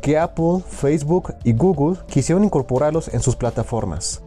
que 0.00 0.16
Apple, 0.16 0.62
Facebook 0.66 1.34
y 1.42 1.52
Google 1.52 1.98
quisieron 2.06 2.44
incorporarlos 2.44 3.12
en 3.12 3.20
sus 3.20 3.34
plataformas. 3.34 4.22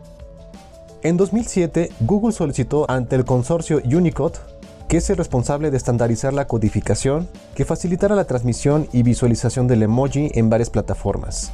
En 1.03 1.15
2007, 1.15 1.91
Google 2.01 2.33
solicitó 2.33 2.85
ante 2.91 3.15
el 3.15 3.23
consorcio 3.23 3.81
Unicode, 3.85 4.39
que 4.89 4.97
es 4.97 5.09
el 5.09 5.15
responsable 5.15 5.71
de 5.71 5.77
estandarizar 5.77 6.33
la 6.33 6.47
codificación, 6.47 7.29
que 7.55 7.63
facilitara 7.63 8.15
la 8.15 8.25
transmisión 8.25 8.89
y 8.91 9.03
visualización 9.03 9.67
del 9.67 9.83
emoji 9.83 10.31
en 10.33 10.49
varias 10.49 10.69
plataformas. 10.69 11.53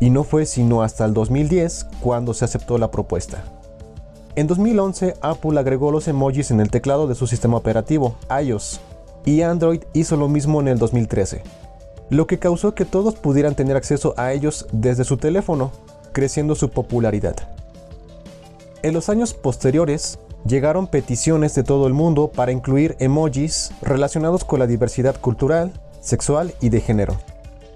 Y 0.00 0.10
no 0.10 0.24
fue 0.24 0.46
sino 0.46 0.82
hasta 0.82 1.04
el 1.04 1.14
2010 1.14 1.86
cuando 2.00 2.34
se 2.34 2.44
aceptó 2.44 2.78
la 2.78 2.90
propuesta. 2.90 3.44
En 4.34 4.46
2011, 4.46 5.14
Apple 5.20 5.60
agregó 5.60 5.92
los 5.92 6.08
emojis 6.08 6.50
en 6.50 6.60
el 6.60 6.70
teclado 6.70 7.06
de 7.06 7.14
su 7.14 7.26
sistema 7.26 7.58
operativo, 7.58 8.16
iOS, 8.42 8.80
y 9.24 9.42
Android 9.42 9.82
hizo 9.92 10.16
lo 10.16 10.28
mismo 10.28 10.60
en 10.60 10.68
el 10.68 10.78
2013 10.78 11.42
lo 12.10 12.26
que 12.26 12.40
causó 12.40 12.74
que 12.74 12.84
todos 12.84 13.14
pudieran 13.14 13.54
tener 13.54 13.76
acceso 13.76 14.14
a 14.16 14.32
ellos 14.32 14.66
desde 14.72 15.04
su 15.04 15.16
teléfono, 15.16 15.70
creciendo 16.12 16.56
su 16.56 16.68
popularidad. 16.70 17.36
En 18.82 18.94
los 18.94 19.08
años 19.08 19.32
posteriores, 19.32 20.18
llegaron 20.44 20.88
peticiones 20.88 21.54
de 21.54 21.62
todo 21.62 21.86
el 21.86 21.94
mundo 21.94 22.28
para 22.28 22.50
incluir 22.50 22.96
emojis 22.98 23.70
relacionados 23.80 24.44
con 24.44 24.58
la 24.58 24.66
diversidad 24.66 25.20
cultural, 25.20 25.72
sexual 26.00 26.52
y 26.60 26.70
de 26.70 26.80
género, 26.80 27.16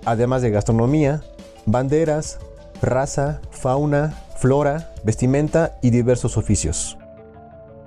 además 0.04 0.42
de 0.42 0.50
gastronomía, 0.50 1.22
banderas, 1.66 2.38
raza, 2.82 3.40
fauna, 3.50 4.14
flora, 4.36 4.92
vestimenta 5.04 5.78
y 5.82 5.90
diversos 5.90 6.36
oficios. 6.36 6.98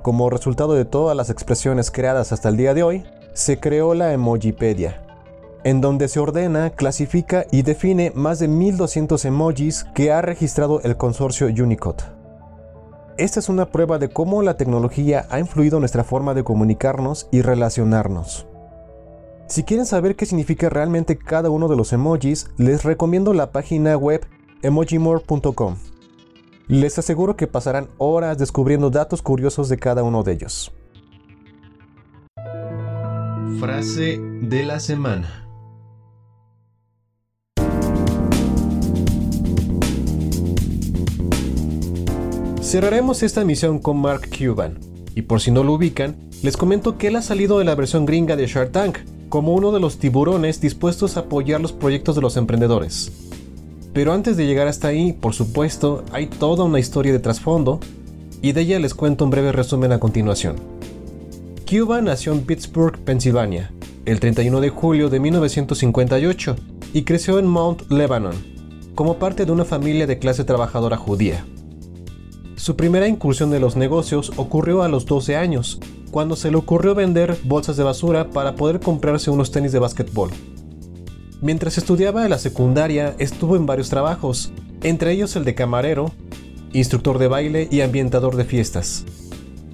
Como 0.01 0.29
resultado 0.29 0.73
de 0.73 0.85
todas 0.85 1.15
las 1.15 1.29
expresiones 1.29 1.91
creadas 1.91 2.31
hasta 2.31 2.49
el 2.49 2.57
día 2.57 2.73
de 2.73 2.83
hoy, 2.83 3.03
se 3.33 3.59
creó 3.59 3.93
la 3.93 4.13
Emojipedia, 4.13 5.03
en 5.63 5.81
donde 5.81 6.07
se 6.07 6.19
ordena, 6.19 6.71
clasifica 6.71 7.45
y 7.51 7.61
define 7.61 8.11
más 8.15 8.39
de 8.39 8.47
1200 8.47 9.25
emojis 9.25 9.85
que 9.93 10.11
ha 10.11 10.21
registrado 10.21 10.81
el 10.81 10.97
consorcio 10.97 11.47
Unicode. 11.47 12.03
Esta 13.17 13.39
es 13.39 13.49
una 13.49 13.65
prueba 13.65 13.99
de 13.99 14.09
cómo 14.09 14.41
la 14.43 14.57
tecnología 14.57 15.27
ha 15.29 15.39
influido 15.39 15.77
en 15.77 15.81
nuestra 15.81 16.03
forma 16.03 16.33
de 16.33 16.43
comunicarnos 16.43 17.27
y 17.31 17.41
relacionarnos. 17.41 18.46
Si 19.47 19.63
quieren 19.63 19.85
saber 19.85 20.17
qué 20.17 20.25
significa 20.25 20.67
realmente 20.67 21.17
cada 21.17 21.49
uno 21.49 21.69
de 21.69 21.77
los 21.77 21.93
emojis, 21.93 22.49
les 22.57 22.83
recomiendo 22.83 23.33
la 23.33 23.53
página 23.53 23.95
web 23.95 24.27
emojimore.com. 24.61 25.77
Les 26.67 26.99
aseguro 26.99 27.37
que 27.37 27.47
pasarán 27.47 27.87
horas 27.97 28.37
descubriendo 28.37 28.89
datos 28.89 29.21
curiosos 29.21 29.69
de 29.69 29.77
cada 29.77 30.03
uno 30.03 30.23
de 30.23 30.33
ellos. 30.33 30.73
Frase 33.57 34.19
de 34.41 34.65
la 34.65 34.81
semana. 34.81 35.47
Cerraremos 42.61 43.23
esta 43.23 43.43
emisión 43.43 43.79
con 43.79 43.95
Mark 44.01 44.27
Cuban, 44.37 44.77
y 45.15 45.21
por 45.21 45.39
si 45.39 45.51
no 45.51 45.63
lo 45.63 45.71
ubican, 45.71 46.17
les 46.43 46.57
comento 46.57 46.97
que 46.97 47.07
él 47.07 47.15
ha 47.15 47.21
salido 47.21 47.59
de 47.59 47.63
la 47.63 47.75
versión 47.75 48.05
gringa 48.05 48.35
de 48.35 48.45
Shark 48.45 48.73
Tank 48.73 48.97
como 49.29 49.53
uno 49.53 49.71
de 49.71 49.79
los 49.79 49.97
tiburones 49.97 50.61
dispuestos 50.61 51.17
a 51.17 51.21
apoyar 51.21 51.61
los 51.61 51.73
proyectos 51.73 52.15
de 52.15 52.21
los 52.21 52.37
emprendedores. 52.37 53.11
Pero 53.93 54.13
antes 54.13 54.37
de 54.37 54.45
llegar 54.45 54.67
hasta 54.67 54.89
ahí, 54.89 55.13
por 55.13 55.33
supuesto, 55.33 56.03
hay 56.11 56.27
toda 56.27 56.63
una 56.63 56.79
historia 56.79 57.11
de 57.11 57.19
trasfondo, 57.19 57.79
y 58.41 58.51
de 58.51 58.61
ella 58.61 58.79
les 58.79 58.93
cuento 58.93 59.25
un 59.25 59.31
breve 59.31 59.51
resumen 59.51 59.91
a 59.91 59.99
continuación. 59.99 60.55
Cuban 61.69 62.05
nació 62.05 62.31
en 62.31 62.41
Pittsburgh, 62.41 62.97
Pensilvania, 62.99 63.71
el 64.05 64.19
31 64.19 64.61
de 64.61 64.69
julio 64.69 65.09
de 65.09 65.19
1958, 65.19 66.55
y 66.93 67.03
creció 67.03 67.39
en 67.39 67.47
Mount 67.47 67.91
Lebanon, 67.91 68.35
como 68.95 69.17
parte 69.17 69.45
de 69.45 69.51
una 69.51 69.65
familia 69.65 70.07
de 70.07 70.19
clase 70.19 70.43
trabajadora 70.43 70.95
judía. 70.95 71.45
Su 72.55 72.75
primera 72.75 73.07
incursión 73.07 73.53
en 73.53 73.61
los 73.61 73.75
negocios 73.75 74.31
ocurrió 74.37 74.83
a 74.83 74.87
los 74.87 75.05
12 75.05 75.35
años, 75.35 75.79
cuando 76.11 76.35
se 76.35 76.51
le 76.51 76.57
ocurrió 76.57 76.95
vender 76.95 77.37
bolsas 77.43 77.77
de 77.77 77.83
basura 77.83 78.29
para 78.29 78.55
poder 78.55 78.79
comprarse 78.79 79.29
unos 79.29 79.51
tenis 79.51 79.71
de 79.71 79.79
básquetbol. 79.79 80.31
Mientras 81.41 81.77
estudiaba 81.77 82.23
en 82.23 82.31
la 82.31 82.39
secundaria, 82.39 83.15
estuvo 83.19 83.55
en 83.55 83.65
varios 83.65 83.89
trabajos, 83.89 84.51
entre 84.81 85.11
ellos 85.11 85.35
el 85.35 85.45
de 85.45 85.55
camarero, 85.55 86.11
instructor 86.73 87.19
de 87.19 87.27
baile 87.27 87.67
y 87.69 87.81
ambientador 87.81 88.35
de 88.35 88.45
fiestas. 88.45 89.05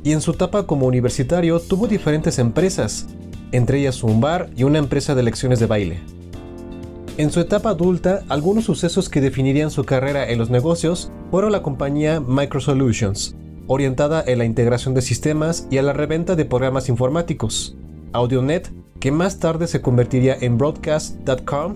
Y 0.04 0.12
en 0.12 0.22
su 0.22 0.32
etapa 0.32 0.68
como 0.68 0.88
universitario 0.88 1.60
tuvo 1.60 1.88
diferentes 1.88 2.38
empresas, 2.40 3.08
entre 3.52 3.80
ellas 3.80 4.04
un 4.04 4.20
bar 4.20 4.50
y 4.58 4.64
una 4.64 4.80
empresa 4.80 5.16
de 5.16 5.24
lecciones 5.24 5.60
de 5.60 5.68
baile. 5.68 6.02
En 7.18 7.32
su 7.32 7.40
etapa 7.40 7.70
adulta, 7.70 8.24
algunos 8.28 8.66
sucesos 8.66 9.08
que 9.08 9.22
definirían 9.22 9.70
su 9.70 9.84
carrera 9.84 10.30
en 10.30 10.40
los 10.40 10.50
negocios 10.50 11.12
fueron 11.30 11.52
la 11.52 11.62
compañía 11.62 12.20
Microsolutions, 12.20 13.36
orientada 13.68 14.24
en 14.26 14.38
la 14.40 14.46
integración 14.46 14.94
de 14.94 15.02
sistemas 15.02 15.68
y 15.70 15.78
a 15.78 15.82
la 15.82 15.94
reventa 15.94 16.36
de 16.36 16.46
programas 16.46 16.90
informáticos, 16.90 17.76
AudioNet, 18.12 18.72
que 19.00 19.12
más 19.12 19.40
tarde 19.40 19.68
se 19.68 19.82
convertiría 19.82 20.38
en 20.40 20.58
Broadcast.com, 20.58 21.76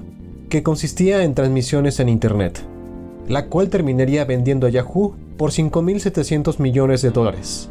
que 0.49 0.63
consistía 0.63 1.23
en 1.23 1.35
transmisiones 1.35 1.99
en 1.99 2.09
Internet, 2.09 2.61
la 3.27 3.47
cual 3.47 3.69
terminaría 3.69 4.23
vendiendo 4.25 4.67
a 4.67 4.69
Yahoo 4.69 5.15
por 5.37 5.51
5.700 5.51 6.59
millones 6.59 7.01
de 7.01 7.11
dólares. 7.11 7.69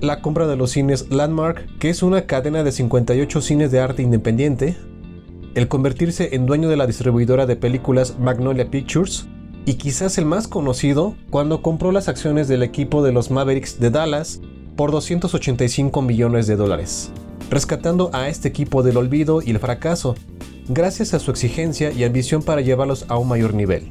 La 0.00 0.20
compra 0.20 0.46
de 0.46 0.56
los 0.56 0.72
cines 0.72 1.10
Landmark, 1.10 1.78
que 1.78 1.90
es 1.90 2.02
una 2.02 2.26
cadena 2.26 2.62
de 2.62 2.70
58 2.70 3.40
cines 3.40 3.70
de 3.70 3.80
arte 3.80 4.02
independiente, 4.02 4.76
el 5.54 5.68
convertirse 5.68 6.34
en 6.34 6.44
dueño 6.44 6.68
de 6.68 6.76
la 6.76 6.86
distribuidora 6.86 7.46
de 7.46 7.56
películas 7.56 8.18
Magnolia 8.20 8.70
Pictures 8.70 9.26
y 9.66 9.74
quizás 9.74 10.16
el 10.16 10.24
más 10.24 10.48
conocido 10.48 11.16
cuando 11.28 11.60
compró 11.60 11.92
las 11.92 12.08
acciones 12.08 12.46
del 12.48 12.62
equipo 12.62 13.02
de 13.02 13.12
los 13.12 13.30
Mavericks 13.30 13.78
de 13.80 13.90
Dallas 13.90 14.40
por 14.76 14.92
285 14.92 16.00
millones 16.02 16.46
de 16.46 16.56
dólares, 16.56 17.10
rescatando 17.50 18.10
a 18.12 18.28
este 18.28 18.48
equipo 18.48 18.82
del 18.84 18.96
olvido 18.96 19.42
y 19.42 19.50
el 19.50 19.58
fracaso, 19.58 20.14
gracias 20.68 21.12
a 21.12 21.18
su 21.18 21.32
exigencia 21.32 21.90
y 21.90 22.04
ambición 22.04 22.42
para 22.42 22.60
llevarlos 22.60 23.04
a 23.08 23.18
un 23.18 23.28
mayor 23.28 23.52
nivel. 23.52 23.88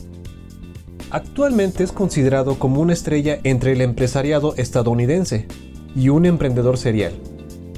Actualmente 1.12 1.84
es 1.84 1.92
considerado 1.92 2.58
como 2.58 2.82
una 2.82 2.94
estrella 2.94 3.40
entre 3.44 3.74
el 3.74 3.82
empresariado 3.82 4.56
estadounidense 4.56 5.48
y 5.94 6.10
un 6.10 6.26
emprendedor 6.26 6.78
serial 6.78 7.14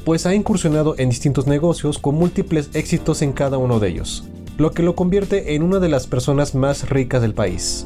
pues 0.08 0.26
ha 0.26 0.34
incursionado 0.34 0.96
en 0.98 1.10
distintos 1.10 1.48
negocios 1.48 2.00
con 2.00 2.16
múltiples 2.16 2.70
éxitos 2.74 3.22
en 3.22 3.34
cada 3.34 3.58
uno 3.58 3.82
de 3.82 3.90
ellos, 3.90 4.24
lo 4.58 4.72
que 4.72 4.82
lo 4.82 4.96
convierte 4.96 5.54
en 5.54 5.62
una 5.62 5.80
de 5.80 5.88
las 5.88 6.08
personas 6.08 6.56
más 6.56 6.90
ricas 6.90 7.22
del 7.22 7.36
país. 7.36 7.86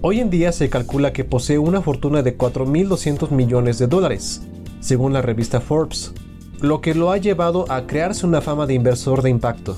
Hoy 0.00 0.20
en 0.20 0.30
día 0.30 0.50
se 0.52 0.70
calcula 0.70 1.12
que 1.12 1.24
posee 1.24 1.58
una 1.58 1.82
fortuna 1.82 2.22
de 2.22 2.36
4.200 2.36 3.30
millones 3.30 3.78
de 3.78 3.86
dólares, 3.86 4.42
según 4.80 5.12
la 5.12 5.20
revista 5.20 5.60
Forbes, 5.60 6.14
lo 6.60 6.80
que 6.80 6.94
lo 6.94 7.10
ha 7.10 7.18
llevado 7.18 7.70
a 7.70 7.86
crearse 7.86 8.24
una 8.24 8.40
fama 8.40 8.66
de 8.66 8.72
inversor 8.72 9.20
de 9.20 9.28
impacto, 9.28 9.76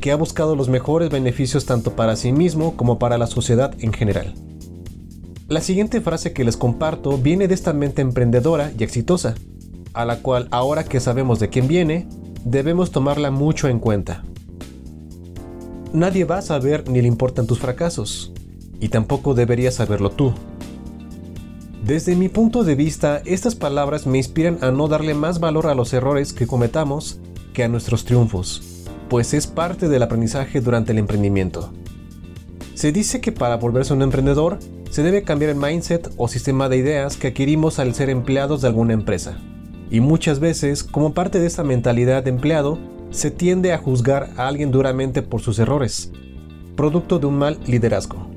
que 0.00 0.10
ha 0.10 0.16
buscado 0.16 0.56
los 0.56 0.68
mejores 0.68 1.10
beneficios 1.10 1.64
tanto 1.64 1.92
para 1.92 2.16
sí 2.16 2.32
mismo 2.32 2.76
como 2.76 2.98
para 2.98 3.16
la 3.16 3.28
sociedad 3.28 3.72
en 3.78 3.92
general. 3.92 4.34
La 5.46 5.60
siguiente 5.60 6.00
frase 6.00 6.32
que 6.32 6.42
les 6.42 6.56
comparto 6.56 7.18
viene 7.18 7.46
de 7.46 7.54
esta 7.54 7.72
mente 7.72 8.02
emprendedora 8.02 8.72
y 8.76 8.82
exitosa, 8.82 9.36
a 9.94 10.04
la 10.04 10.18
cual 10.18 10.48
ahora 10.50 10.82
que 10.82 10.98
sabemos 10.98 11.38
de 11.38 11.50
quién 11.50 11.68
viene, 11.68 12.08
debemos 12.44 12.90
tomarla 12.90 13.30
mucho 13.30 13.68
en 13.68 13.78
cuenta. 13.78 14.24
Nadie 15.92 16.24
va 16.24 16.38
a 16.38 16.42
saber 16.42 16.88
ni 16.88 17.00
le 17.00 17.08
importan 17.08 17.46
tus 17.46 17.58
fracasos, 17.58 18.32
y 18.80 18.88
tampoco 18.88 19.34
deberías 19.34 19.74
saberlo 19.74 20.10
tú. 20.10 20.32
Desde 21.84 22.16
mi 22.16 22.28
punto 22.28 22.64
de 22.64 22.74
vista, 22.74 23.22
estas 23.24 23.54
palabras 23.54 24.06
me 24.06 24.18
inspiran 24.18 24.58
a 24.60 24.72
no 24.72 24.88
darle 24.88 25.14
más 25.14 25.38
valor 25.38 25.68
a 25.68 25.74
los 25.74 25.92
errores 25.92 26.32
que 26.32 26.46
cometamos 26.46 27.20
que 27.54 27.62
a 27.62 27.68
nuestros 27.68 28.04
triunfos, 28.04 28.84
pues 29.08 29.32
es 29.34 29.46
parte 29.46 29.88
del 29.88 30.02
aprendizaje 30.02 30.60
durante 30.60 30.92
el 30.92 30.98
emprendimiento. 30.98 31.72
Se 32.74 32.92
dice 32.92 33.20
que 33.20 33.32
para 33.32 33.56
volverse 33.56 33.94
un 33.94 34.02
emprendedor 34.02 34.58
se 34.90 35.02
debe 35.02 35.22
cambiar 35.22 35.50
el 35.50 35.56
mindset 35.56 36.12
o 36.16 36.28
sistema 36.28 36.68
de 36.68 36.78
ideas 36.78 37.16
que 37.16 37.28
adquirimos 37.28 37.78
al 37.78 37.94
ser 37.94 38.10
empleados 38.10 38.62
de 38.62 38.68
alguna 38.68 38.92
empresa. 38.92 39.38
Y 39.90 40.00
muchas 40.00 40.40
veces, 40.40 40.82
como 40.82 41.14
parte 41.14 41.38
de 41.38 41.46
esta 41.46 41.62
mentalidad 41.62 42.24
de 42.24 42.30
empleado, 42.30 42.78
se 43.10 43.30
tiende 43.30 43.72
a 43.72 43.78
juzgar 43.78 44.30
a 44.36 44.48
alguien 44.48 44.70
duramente 44.70 45.22
por 45.22 45.40
sus 45.40 45.58
errores, 45.58 46.12
producto 46.76 47.18
de 47.18 47.26
un 47.26 47.38
mal 47.38 47.58
liderazgo. 47.66 48.28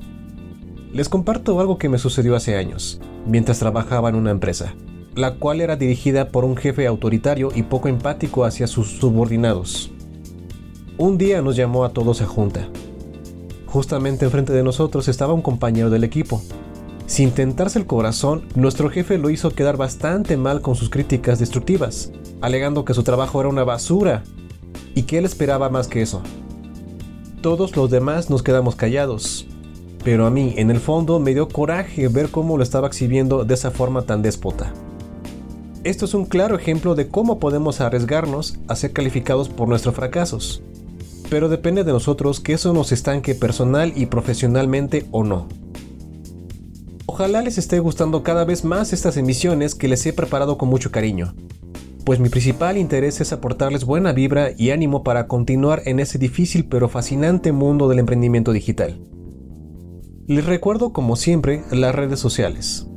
Les 0.92 1.08
comparto 1.08 1.60
algo 1.60 1.78
que 1.78 1.88
me 1.88 1.98
sucedió 1.98 2.34
hace 2.34 2.56
años, 2.56 3.00
mientras 3.26 3.58
trabajaba 3.58 4.08
en 4.08 4.16
una 4.16 4.30
empresa, 4.30 4.74
la 5.14 5.34
cual 5.34 5.60
era 5.60 5.76
dirigida 5.76 6.28
por 6.28 6.44
un 6.44 6.56
jefe 6.56 6.86
autoritario 6.86 7.50
y 7.54 7.62
poco 7.62 7.88
empático 7.88 8.44
hacia 8.44 8.66
sus 8.66 8.98
subordinados. 8.98 9.92
Un 10.98 11.18
día 11.18 11.42
nos 11.42 11.56
llamó 11.56 11.84
a 11.84 11.90
todos 11.90 12.22
a 12.22 12.26
junta. 12.26 12.68
Justamente 13.66 14.24
enfrente 14.24 14.52
de 14.52 14.62
nosotros 14.62 15.08
estaba 15.08 15.32
un 15.32 15.42
compañero 15.42 15.90
del 15.90 16.04
equipo. 16.04 16.42
Sin 17.06 17.30
tentarse 17.32 17.78
el 17.78 17.86
corazón, 17.86 18.44
nuestro 18.54 18.90
jefe 18.90 19.18
lo 19.18 19.30
hizo 19.30 19.50
quedar 19.50 19.76
bastante 19.76 20.36
mal 20.36 20.60
con 20.60 20.74
sus 20.74 20.90
críticas 20.90 21.38
destructivas, 21.38 22.12
alegando 22.40 22.84
que 22.84 22.94
su 22.94 23.02
trabajo 23.02 23.40
era 23.40 23.48
una 23.48 23.64
basura 23.64 24.24
y 25.00 25.04
que 25.04 25.16
él 25.16 25.24
esperaba 25.24 25.70
más 25.70 25.88
que 25.88 26.02
eso. 26.02 26.20
Todos 27.40 27.74
los 27.74 27.90
demás 27.90 28.28
nos 28.28 28.42
quedamos 28.42 28.76
callados, 28.76 29.46
pero 30.04 30.26
a 30.26 30.30
mí 30.30 30.52
en 30.58 30.70
el 30.70 30.78
fondo 30.78 31.18
me 31.18 31.32
dio 31.32 31.48
coraje 31.48 32.06
ver 32.08 32.30
cómo 32.30 32.58
lo 32.58 32.62
estaba 32.62 32.88
exhibiendo 32.88 33.46
de 33.46 33.54
esa 33.54 33.70
forma 33.70 34.02
tan 34.02 34.20
déspota. 34.20 34.74
Esto 35.84 36.04
es 36.04 36.12
un 36.12 36.26
claro 36.26 36.54
ejemplo 36.54 36.94
de 36.94 37.08
cómo 37.08 37.38
podemos 37.38 37.80
arriesgarnos 37.80 38.58
a 38.68 38.76
ser 38.76 38.92
calificados 38.92 39.48
por 39.48 39.68
nuestros 39.68 39.94
fracasos, 39.94 40.62
pero 41.30 41.48
depende 41.48 41.82
de 41.82 41.92
nosotros 41.92 42.38
que 42.38 42.52
eso 42.52 42.74
nos 42.74 42.92
estanque 42.92 43.34
personal 43.34 43.94
y 43.96 44.04
profesionalmente 44.04 45.06
o 45.12 45.24
no. 45.24 45.48
Ojalá 47.06 47.40
les 47.40 47.56
esté 47.56 47.78
gustando 47.78 48.22
cada 48.22 48.44
vez 48.44 48.66
más 48.66 48.92
estas 48.92 49.16
emisiones 49.16 49.74
que 49.74 49.88
les 49.88 50.04
he 50.04 50.12
preparado 50.12 50.58
con 50.58 50.68
mucho 50.68 50.90
cariño 50.90 51.32
pues 52.10 52.18
mi 52.18 52.28
principal 52.28 52.76
interés 52.76 53.20
es 53.20 53.32
aportarles 53.32 53.84
buena 53.84 54.12
vibra 54.12 54.48
y 54.58 54.70
ánimo 54.70 55.04
para 55.04 55.28
continuar 55.28 55.82
en 55.84 56.00
ese 56.00 56.18
difícil 56.18 56.66
pero 56.66 56.88
fascinante 56.88 57.52
mundo 57.52 57.86
del 57.86 58.00
emprendimiento 58.00 58.50
digital. 58.50 59.00
Les 60.26 60.44
recuerdo 60.44 60.92
como 60.92 61.14
siempre 61.14 61.62
las 61.70 61.94
redes 61.94 62.18
sociales. 62.18 62.88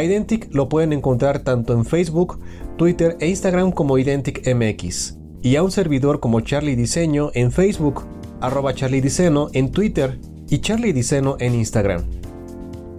Identic 0.00 0.54
lo 0.54 0.68
pueden 0.68 0.92
encontrar 0.92 1.40
tanto 1.40 1.72
en 1.72 1.84
Facebook, 1.84 2.38
Twitter 2.76 3.16
e 3.18 3.26
Instagram 3.26 3.72
como 3.72 3.98
IdenticMX, 3.98 5.18
y 5.42 5.56
a 5.56 5.64
un 5.64 5.72
servidor 5.72 6.20
como 6.20 6.40
Charlie 6.40 6.76
Diseño 6.76 7.32
en 7.34 7.50
Facebook, 7.50 8.04
arroba 8.40 8.72
Charlie 8.72 9.00
Diseño 9.00 9.48
en 9.52 9.72
Twitter 9.72 10.20
y 10.48 10.58
Charlie 10.58 10.92
Diseño 10.92 11.34
en 11.40 11.56
Instagram. 11.56 12.19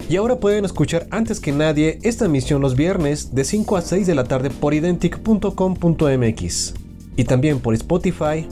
Y 0.08 0.16
ahora 0.16 0.36
pueden 0.36 0.64
escuchar 0.64 1.06
antes 1.10 1.40
que 1.40 1.52
nadie 1.52 1.98
esta 2.02 2.26
emisión 2.26 2.60
los 2.60 2.76
viernes 2.76 3.34
de 3.34 3.44
5 3.44 3.76
a 3.76 3.82
6 3.82 4.06
de 4.06 4.14
la 4.14 4.24
tarde 4.24 4.50
por 4.50 4.74
identic.com.mx 4.74 6.74
y 7.16 7.24
también 7.24 7.60
por 7.60 7.74
Spotify, 7.74 8.46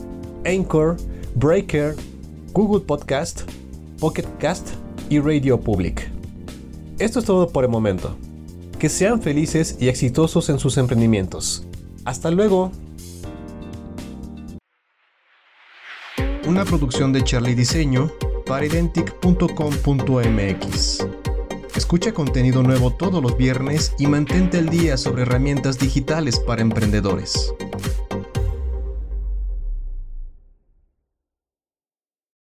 Anchor, 0.45 0.97
Breaker, 1.35 1.97
Google 2.53 2.85
Podcast, 2.85 3.43
Pocket 3.99 4.27
Cast 4.39 4.71
y 5.09 5.19
Radio 5.19 5.61
Public. 5.61 6.11
Esto 6.99 7.21
es 7.21 7.25
todo 7.25 7.49
por 7.49 7.65
el 7.65 7.71
momento. 7.71 8.17
Que 8.79 8.89
sean 8.89 9.21
felices 9.21 9.77
y 9.81 9.89
exitosos 9.89 10.49
en 10.49 10.59
sus 10.59 10.79
emprendimientos. 10.79 11.67
Hasta 12.05 12.31
luego. 12.31 12.73
Una 16.47 16.65
producción 16.65 17.13
de 17.13 17.23
Charlie 17.23 17.55
Diseño 17.55 18.11
para 18.47 18.65
identic.com.mx. 18.67 21.20
Escucha 21.81 22.13
contenido 22.13 22.63
nuevo 22.63 22.91
todos 22.93 23.23
los 23.23 23.39
viernes 23.39 23.95
y 23.99 24.07
mantente 24.07 24.59
al 24.59 24.69
día 24.69 24.99
sobre 24.99 25.23
herramientas 25.23 25.79
digitales 25.79 26.39
para 26.39 26.61
emprendedores. 26.61 27.55